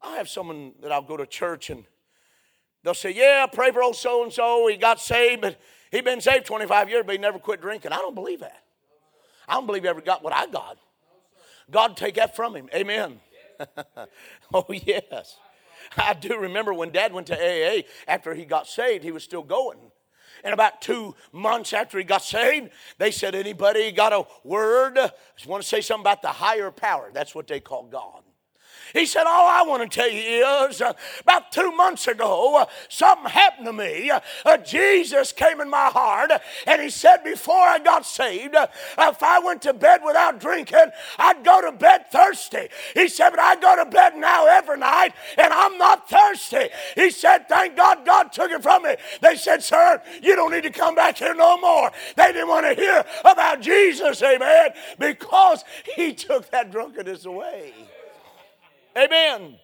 I 0.01 0.17
have 0.17 0.29
someone 0.29 0.73
that 0.81 0.91
I'll 0.91 1.01
go 1.01 1.17
to 1.17 1.25
church 1.25 1.69
and 1.69 1.85
they'll 2.83 2.93
say, 2.93 3.11
Yeah, 3.11 3.45
pray 3.51 3.71
for 3.71 3.81
old 3.81 3.95
so 3.95 4.23
and 4.23 4.31
so. 4.31 4.67
He 4.67 4.77
got 4.77 4.99
saved, 4.99 5.41
but 5.41 5.59
he 5.91 6.01
been 6.01 6.21
saved 6.21 6.45
25 6.45 6.89
years, 6.89 7.03
but 7.05 7.13
he 7.13 7.17
never 7.17 7.39
quit 7.39 7.61
drinking. 7.61 7.91
I 7.91 7.97
don't 7.97 8.15
believe 8.15 8.41
that. 8.41 8.63
I 9.47 9.53
don't 9.53 9.65
believe 9.65 9.83
he 9.83 9.89
ever 9.89 10.01
got 10.01 10.23
what 10.23 10.33
I 10.33 10.47
got. 10.47 10.77
God 11.69 11.97
take 11.97 12.15
that 12.15 12.35
from 12.35 12.55
him. 12.55 12.69
Amen. 12.73 13.19
oh, 14.53 14.65
yes. 14.69 15.37
I 15.95 16.13
do 16.13 16.37
remember 16.37 16.73
when 16.73 16.91
dad 16.91 17.13
went 17.13 17.27
to 17.27 17.35
AA 17.35 17.83
after 18.07 18.33
he 18.33 18.45
got 18.45 18.67
saved, 18.67 19.03
he 19.03 19.11
was 19.11 19.23
still 19.23 19.43
going. 19.43 19.79
And 20.43 20.53
about 20.53 20.81
two 20.81 21.15
months 21.31 21.73
after 21.73 21.97
he 21.97 22.03
got 22.03 22.21
saved, 22.21 22.69
they 22.97 23.11
said, 23.11 23.35
Anybody 23.35 23.91
got 23.91 24.13
a 24.13 24.25
word? 24.43 24.97
Want 25.45 25.63
to 25.63 25.67
say 25.67 25.81
something 25.81 26.03
about 26.03 26.21
the 26.21 26.27
higher 26.29 26.71
power. 26.71 27.09
That's 27.13 27.33
what 27.33 27.47
they 27.47 27.59
call 27.59 27.83
God. 27.87 28.21
He 28.93 29.05
said, 29.05 29.25
All 29.25 29.47
I 29.47 29.63
want 29.63 29.89
to 29.89 29.95
tell 29.95 30.09
you 30.09 30.45
is 30.69 30.81
uh, 30.81 30.93
about 31.21 31.51
two 31.51 31.71
months 31.71 32.07
ago, 32.07 32.57
uh, 32.61 32.65
something 32.89 33.29
happened 33.29 33.67
to 33.67 33.73
me. 33.73 34.11
Uh, 34.11 34.57
Jesus 34.57 35.31
came 35.31 35.61
in 35.61 35.69
my 35.69 35.87
heart, 35.87 36.31
and 36.65 36.81
He 36.81 36.89
said, 36.89 37.23
Before 37.23 37.55
I 37.55 37.79
got 37.79 38.05
saved, 38.05 38.55
if 38.55 39.23
I 39.23 39.39
went 39.39 39.61
to 39.63 39.73
bed 39.73 40.01
without 40.05 40.39
drinking, 40.39 40.91
I'd 41.17 41.43
go 41.43 41.61
to 41.61 41.71
bed 41.71 42.05
thirsty. 42.11 42.67
He 42.93 43.07
said, 43.07 43.31
But 43.31 43.39
I 43.39 43.55
go 43.55 43.83
to 43.83 43.89
bed 43.89 44.15
now 44.15 44.45
every 44.47 44.77
night, 44.77 45.13
and 45.37 45.53
I'm 45.53 45.77
not 45.77 46.09
thirsty. 46.09 46.69
He 46.95 47.09
said, 47.09 47.47
Thank 47.49 47.75
God 47.75 48.05
God 48.05 48.31
took 48.31 48.51
it 48.51 48.63
from 48.63 48.83
me. 48.83 48.95
They 49.21 49.35
said, 49.35 49.63
Sir, 49.63 50.01
you 50.21 50.35
don't 50.35 50.51
need 50.51 50.63
to 50.63 50.71
come 50.71 50.95
back 50.95 51.17
here 51.17 51.33
no 51.33 51.57
more. 51.57 51.91
They 52.15 52.31
didn't 52.31 52.47
want 52.47 52.65
to 52.65 52.73
hear 52.81 53.03
about 53.21 53.61
Jesus, 53.61 54.21
amen, 54.23 54.71
because 54.99 55.63
He 55.95 56.13
took 56.13 56.49
that 56.51 56.71
drunkenness 56.71 57.25
away. 57.25 57.73
Amen. 58.97 59.57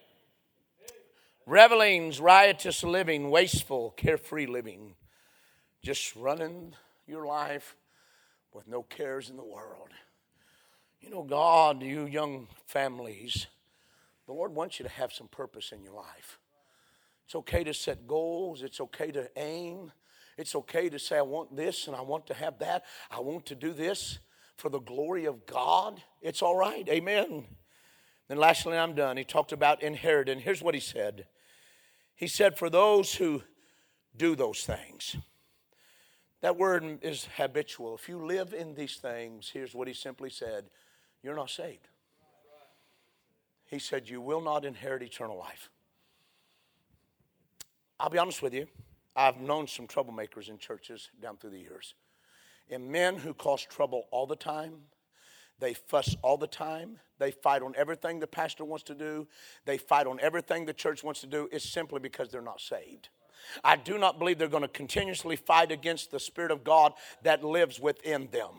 Revelings, 1.44 2.20
riotous 2.20 2.84
living, 2.84 3.30
wasteful, 3.30 3.90
carefree 3.96 4.46
living, 4.46 4.94
just 5.82 6.14
running 6.14 6.76
your 7.08 7.26
life 7.26 7.74
with 8.52 8.68
no 8.68 8.84
cares 8.84 9.30
in 9.30 9.36
the 9.36 9.44
world. 9.44 9.88
You 11.00 11.10
know, 11.10 11.24
God, 11.24 11.82
you 11.82 12.06
young 12.06 12.46
families, 12.66 13.48
the 14.26 14.32
Lord 14.32 14.54
wants 14.54 14.78
you 14.78 14.84
to 14.84 14.92
have 14.92 15.12
some 15.12 15.26
purpose 15.26 15.72
in 15.72 15.82
your 15.82 15.94
life. 15.94 16.38
It's 17.24 17.34
okay 17.34 17.64
to 17.64 17.74
set 17.74 18.06
goals, 18.06 18.62
it's 18.62 18.80
okay 18.80 19.10
to 19.10 19.28
aim, 19.36 19.90
it's 20.38 20.54
okay 20.54 20.88
to 20.88 20.98
say, 21.00 21.18
I 21.18 21.22
want 21.22 21.56
this 21.56 21.88
and 21.88 21.96
I 21.96 22.02
want 22.02 22.28
to 22.28 22.34
have 22.34 22.60
that, 22.60 22.84
I 23.10 23.18
want 23.18 23.46
to 23.46 23.56
do 23.56 23.72
this 23.72 24.20
for 24.56 24.68
the 24.68 24.80
glory 24.80 25.24
of 25.24 25.44
God. 25.44 26.00
It's 26.22 26.40
all 26.40 26.56
right. 26.56 26.88
Amen. 26.88 27.46
Then, 28.28 28.38
lastly, 28.38 28.76
I'm 28.76 28.94
done. 28.94 29.16
He 29.16 29.24
talked 29.24 29.52
about 29.52 29.82
inheritance. 29.82 30.42
Here's 30.42 30.62
what 30.62 30.74
he 30.74 30.80
said 30.80 31.26
He 32.14 32.26
said, 32.26 32.58
For 32.58 32.70
those 32.70 33.14
who 33.14 33.42
do 34.16 34.34
those 34.34 34.64
things, 34.64 35.16
that 36.40 36.56
word 36.56 36.98
is 37.02 37.28
habitual. 37.36 37.94
If 37.94 38.08
you 38.08 38.24
live 38.24 38.52
in 38.52 38.74
these 38.74 38.96
things, 38.96 39.50
here's 39.52 39.74
what 39.74 39.88
he 39.88 39.94
simply 39.94 40.30
said 40.30 40.66
you're 41.22 41.36
not 41.36 41.50
saved. 41.50 41.88
He 43.66 43.78
said, 43.78 44.08
You 44.08 44.20
will 44.20 44.40
not 44.40 44.64
inherit 44.64 45.02
eternal 45.02 45.38
life. 45.38 45.70
I'll 47.98 48.10
be 48.10 48.18
honest 48.18 48.42
with 48.42 48.52
you, 48.52 48.66
I've 49.16 49.40
known 49.40 49.66
some 49.66 49.86
troublemakers 49.86 50.48
in 50.48 50.58
churches 50.58 51.10
down 51.22 51.36
through 51.36 51.50
the 51.50 51.58
years. 51.58 51.94
And 52.70 52.90
men 52.90 53.16
who 53.16 53.34
cause 53.34 53.62
trouble 53.62 54.04
all 54.10 54.26
the 54.26 54.36
time, 54.36 54.74
they 55.60 55.74
fuss 55.74 56.16
all 56.22 56.36
the 56.36 56.46
time. 56.46 56.98
They 57.18 57.30
fight 57.30 57.62
on 57.62 57.74
everything 57.76 58.20
the 58.20 58.26
pastor 58.26 58.64
wants 58.64 58.84
to 58.84 58.94
do. 58.94 59.28
They 59.64 59.78
fight 59.78 60.06
on 60.06 60.18
everything 60.20 60.66
the 60.66 60.72
church 60.72 61.04
wants 61.04 61.20
to 61.20 61.26
do. 61.26 61.48
It's 61.52 61.68
simply 61.68 62.00
because 62.00 62.30
they're 62.30 62.42
not 62.42 62.60
saved. 62.60 63.08
I 63.62 63.76
do 63.76 63.98
not 63.98 64.18
believe 64.18 64.38
they're 64.38 64.48
going 64.48 64.62
to 64.62 64.68
continuously 64.68 65.36
fight 65.36 65.70
against 65.70 66.10
the 66.10 66.18
Spirit 66.18 66.50
of 66.50 66.64
God 66.64 66.94
that 67.22 67.44
lives 67.44 67.78
within 67.78 68.28
them. 68.32 68.52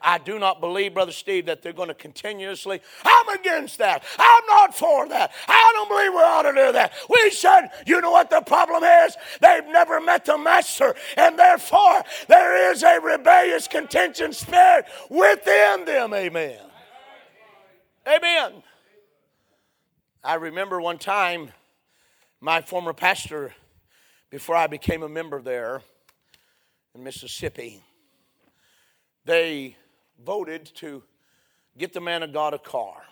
I 0.00 0.18
do 0.18 0.38
not 0.38 0.60
believe, 0.60 0.94
Brother 0.94 1.12
Steve, 1.12 1.46
that 1.46 1.62
they're 1.62 1.72
going 1.72 1.88
to 1.88 1.94
continuously, 1.94 2.80
I'm 3.04 3.28
against 3.38 3.78
that. 3.78 4.04
I'm 4.18 4.46
not 4.48 4.76
for 4.76 5.08
that. 5.08 5.32
I 5.48 5.72
don't 5.74 5.88
believe 5.88 6.12
we 6.12 6.18
ought 6.18 6.42
to 6.42 6.52
do 6.52 6.72
that. 6.72 6.92
We 7.08 7.30
said, 7.30 7.70
you 7.86 8.00
know 8.00 8.10
what 8.10 8.30
the 8.30 8.40
problem 8.40 8.84
is? 8.84 9.16
They've 9.40 9.66
never 9.66 10.00
met 10.00 10.24
the 10.24 10.38
Master, 10.38 10.94
and 11.16 11.38
therefore 11.38 12.02
there 12.28 12.70
is 12.70 12.82
a 12.82 13.00
rebellious, 13.00 13.68
contention 13.68 14.32
spirit 14.32 14.86
within 15.10 15.84
them. 15.84 16.14
Amen. 16.14 16.60
Amen. 18.06 18.62
I 20.22 20.34
remember 20.34 20.80
one 20.80 20.98
time 20.98 21.50
my 22.40 22.60
former 22.60 22.92
pastor, 22.92 23.54
before 24.30 24.56
I 24.56 24.66
became 24.66 25.02
a 25.02 25.08
member 25.08 25.40
there 25.40 25.82
in 26.94 27.02
Mississippi, 27.02 27.82
they 29.26 29.76
voted 30.24 30.64
to 30.76 31.02
get 31.76 31.92
the 31.92 32.00
man 32.00 32.22
of 32.22 32.32
God 32.32 32.54
a 32.54 32.58
car. 32.58 33.02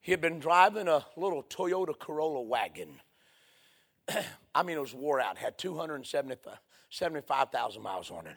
He 0.00 0.10
had 0.10 0.20
been 0.20 0.40
driving 0.40 0.88
a 0.88 1.06
little 1.16 1.44
Toyota 1.44 1.96
Corolla 1.96 2.42
wagon. 2.42 3.00
I 4.54 4.62
mean, 4.62 4.76
it 4.76 4.80
was 4.80 4.94
wore 4.94 5.20
out, 5.20 5.38
had 5.38 5.56
275,000 5.58 7.82
miles 7.82 8.10
on 8.10 8.26
it. 8.26 8.36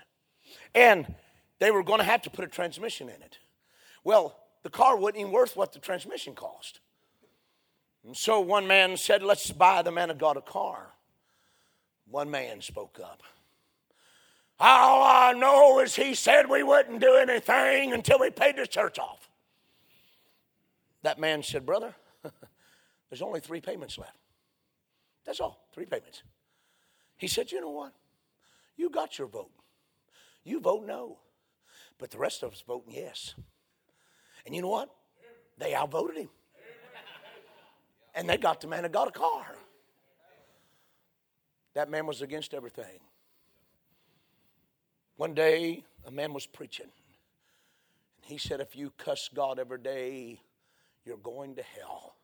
And 0.76 1.16
they 1.60 1.72
were 1.72 1.84
going 1.84 1.99
to 1.99 2.06
have 2.06 2.22
to 2.24 2.30
put 2.30 2.43
a 2.45 2.49
transmission 2.49 3.08
in 3.08 3.22
it. 3.22 3.38
Well, 4.04 4.38
the 4.64 4.70
car 4.70 4.97
wasn't 4.97 5.22
even 5.22 5.32
worth 5.32 5.56
what 5.56 5.72
the 5.72 5.80
transmission 5.80 6.36
cost. 6.36 6.82
And 8.06 8.18
so 8.18 8.41
one 8.41 8.68
man 8.68 8.97
said, 8.97 9.24
Let's 9.24 9.49
buy 9.51 9.82
the 9.82 9.91
man 9.91 10.10
of 10.10 10.18
God 10.18 10.36
a 10.36 10.41
car. 10.41 10.91
One 12.10 12.30
man 12.30 12.60
spoke 12.62 12.99
up. 13.01 13.24
All 14.66 15.03
I 15.03 15.34
know 15.34 15.80
is 15.80 15.93
he 15.93 16.16
said 16.16 16.49
we 16.49 16.64
wouldn't 16.64 17.01
do 17.01 17.16
anything 17.16 17.91
until 17.91 18.18
we 18.18 18.30
paid 18.30 18.55
the 18.55 18.66
church 18.66 18.97
off. 18.97 19.30
That 21.01 21.20
man 21.20 21.43
said, 21.43 21.66
Brother, 21.66 21.93
there's 23.09 23.22
only 23.22 23.41
three 23.41 23.59
payments 23.59 23.97
left. 23.97 24.16
That's 25.26 25.41
all, 25.41 25.68
three 25.74 25.86
payments. 25.86 26.24
He 27.18 27.28
said, 27.28 27.51
You 27.51 27.59
know 27.59 27.72
what? 27.72 27.91
You 28.78 28.89
got 28.89 29.20
your 29.20 29.28
vote. 29.28 29.51
You 30.45 30.61
vote 30.61 30.86
no. 30.86 31.18
But 31.97 32.11
the 32.11 32.18
rest 32.18 32.41
of 32.41 32.53
us 32.53 32.64
voting 32.66 32.93
yes. 32.93 33.36
And 34.45 34.55
you 34.55 34.61
know 34.61 34.70
what? 34.70 34.89
They 35.57 35.76
outvoted 35.76 36.16
him. 36.16 36.30
And 38.16 38.30
they 38.30 38.38
got 38.38 38.61
the 38.61 38.68
man 38.68 38.84
that 38.84 38.93
got 38.93 39.09
a 39.09 39.11
car. 39.11 39.57
That 41.74 41.89
man 41.89 42.05
was 42.05 42.22
against 42.22 42.53
everything. 42.53 43.01
One 45.16 45.34
day, 45.34 45.84
a 46.05 46.11
man 46.11 46.34
was 46.34 46.45
preaching. 46.45 46.88
And 46.88 48.26
he 48.32 48.38
said, 48.38 48.59
If 48.59 48.76
you 48.76 48.91
cuss 48.97 49.30
God 49.34 49.59
every 49.59 49.80
day, 49.80 50.41
you're 51.05 51.18
going 51.18 51.55
to 51.55 51.64
hell. 51.64 52.16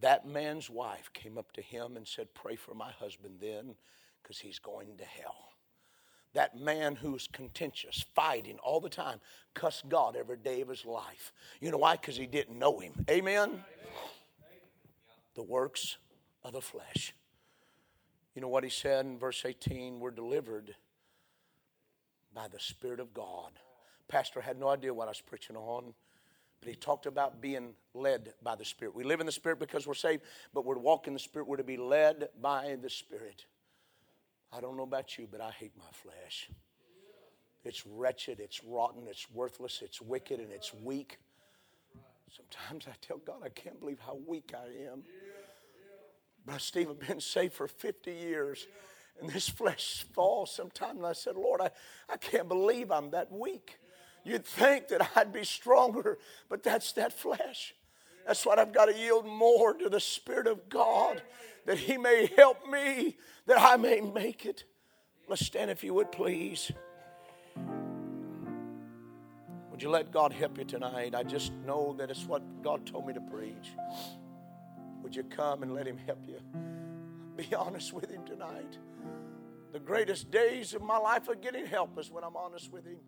That 0.00 0.26
man's 0.26 0.70
wife 0.70 1.10
came 1.12 1.38
up 1.38 1.52
to 1.52 1.62
him 1.62 1.96
and 1.96 2.06
said, 2.06 2.34
Pray 2.34 2.56
for 2.56 2.74
my 2.74 2.90
husband 2.92 3.36
then, 3.40 3.74
because 4.22 4.38
he's 4.38 4.58
going 4.58 4.96
to 4.96 5.04
hell. 5.04 5.50
That 6.32 6.58
man 6.58 6.96
who's 6.96 7.26
contentious, 7.26 8.04
fighting 8.14 8.58
all 8.62 8.80
the 8.80 8.88
time, 8.88 9.20
cussed 9.54 9.88
God 9.88 10.16
every 10.16 10.36
day 10.36 10.60
of 10.60 10.68
his 10.68 10.84
life. 10.84 11.32
You 11.60 11.70
know 11.70 11.78
why? 11.78 11.96
Because 11.96 12.16
he 12.16 12.26
didn't 12.26 12.58
know 12.58 12.78
him. 12.78 13.04
Amen? 13.10 13.64
The 15.34 15.42
works 15.42 15.96
of 16.44 16.52
the 16.52 16.60
flesh. 16.60 17.14
You 18.34 18.42
know 18.42 18.48
what 18.48 18.64
he 18.64 18.70
said 18.70 19.06
in 19.06 19.18
verse 19.18 19.44
18? 19.44 19.98
We're 19.98 20.12
delivered 20.12 20.76
by 22.34 22.48
the 22.48 22.60
Spirit 22.60 23.00
of 23.00 23.12
God. 23.14 23.52
Pastor 24.08 24.40
had 24.40 24.58
no 24.58 24.68
idea 24.68 24.92
what 24.92 25.06
I 25.06 25.10
was 25.10 25.20
preaching 25.20 25.56
on, 25.56 25.94
but 26.60 26.68
he 26.68 26.74
talked 26.74 27.06
about 27.06 27.40
being 27.40 27.74
led 27.94 28.34
by 28.42 28.54
the 28.54 28.64
Spirit. 28.64 28.94
We 28.94 29.04
live 29.04 29.20
in 29.20 29.26
the 29.26 29.32
Spirit 29.32 29.58
because 29.58 29.86
we're 29.86 29.94
saved, 29.94 30.22
but 30.52 30.64
we're 30.64 30.74
to 30.74 30.80
walk 30.80 31.06
in 31.06 31.12
the 31.12 31.18
Spirit. 31.18 31.48
We're 31.48 31.56
to 31.56 31.64
be 31.64 31.76
led 31.76 32.28
by 32.40 32.76
the 32.80 32.90
Spirit. 32.90 33.46
I 34.52 34.60
don't 34.60 34.76
know 34.76 34.82
about 34.82 35.16
you, 35.16 35.28
but 35.30 35.40
I 35.40 35.50
hate 35.52 35.72
my 35.78 35.84
flesh. 35.92 36.50
It's 37.64 37.86
wretched, 37.86 38.40
it's 38.40 38.64
rotten, 38.64 39.02
it's 39.06 39.30
worthless, 39.30 39.80
it's 39.82 40.00
wicked, 40.00 40.40
and 40.40 40.50
it's 40.50 40.72
weak. 40.74 41.18
Sometimes 42.34 42.86
I 42.88 42.94
tell 43.00 43.18
God, 43.18 43.42
I 43.44 43.48
can't 43.48 43.78
believe 43.80 43.98
how 44.00 44.18
weak 44.26 44.52
I 44.54 44.90
am. 44.90 45.02
But 46.46 46.60
Steve, 46.60 46.88
I've 46.88 47.06
been 47.06 47.20
saved 47.20 47.52
for 47.52 47.68
50 47.68 48.12
years 48.12 48.66
and 49.20 49.30
this 49.30 49.48
flesh 49.48 50.04
falls 50.12 50.54
sometimes. 50.54 50.98
And 50.98 51.06
I 51.06 51.12
said, 51.12 51.36
Lord, 51.36 51.60
I, 51.60 51.70
I 52.08 52.16
can't 52.16 52.48
believe 52.48 52.90
I'm 52.90 53.10
that 53.10 53.30
weak. 53.32 53.78
You'd 54.24 54.44
think 54.44 54.88
that 54.88 55.10
I'd 55.16 55.32
be 55.32 55.44
stronger, 55.44 56.18
but 56.48 56.62
that's 56.62 56.92
that 56.92 57.12
flesh. 57.12 57.74
That's 58.26 58.44
what 58.44 58.58
I've 58.58 58.72
got 58.72 58.86
to 58.86 58.96
yield 58.96 59.26
more 59.26 59.74
to 59.74 59.88
the 59.88 60.00
Spirit 60.00 60.46
of 60.46 60.68
God 60.68 61.22
that 61.66 61.78
He 61.78 61.96
may 61.96 62.30
help 62.36 62.68
me, 62.70 63.16
that 63.46 63.60
I 63.60 63.76
may 63.76 64.00
make 64.00 64.46
it. 64.46 64.64
Let's 65.28 65.44
stand 65.44 65.70
if 65.70 65.84
you 65.84 65.94
would, 65.94 66.12
please. 66.12 66.72
Would 69.70 69.82
you 69.82 69.90
let 69.90 70.10
God 70.10 70.32
help 70.32 70.58
you 70.58 70.64
tonight? 70.64 71.14
I 71.14 71.22
just 71.22 71.52
know 71.64 71.94
that 71.98 72.10
it's 72.10 72.26
what 72.26 72.42
God 72.62 72.84
told 72.86 73.06
me 73.06 73.14
to 73.14 73.20
preach. 73.20 73.72
Would 75.02 75.16
you 75.16 75.22
come 75.22 75.62
and 75.62 75.72
let 75.72 75.86
Him 75.86 75.98
help 76.06 76.18
you? 76.28 76.40
Be 77.40 77.54
honest 77.56 77.92
with 77.92 78.10
Him 78.10 78.24
tonight. 78.26 78.78
The 79.72 79.80
greatest 79.80 80.30
days 80.30 80.74
of 80.74 80.82
my 80.82 80.98
life 80.98 81.28
of 81.28 81.40
getting 81.40 81.64
help 81.64 81.98
is 81.98 82.10
when 82.10 82.24
I'm 82.24 82.36
honest 82.36 82.70
with 82.70 82.84
Him. 82.84 82.98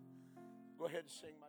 Go 0.79 0.85
ahead 0.85 1.01
and 1.01 1.11
sing 1.11 1.29
my. 1.39 1.47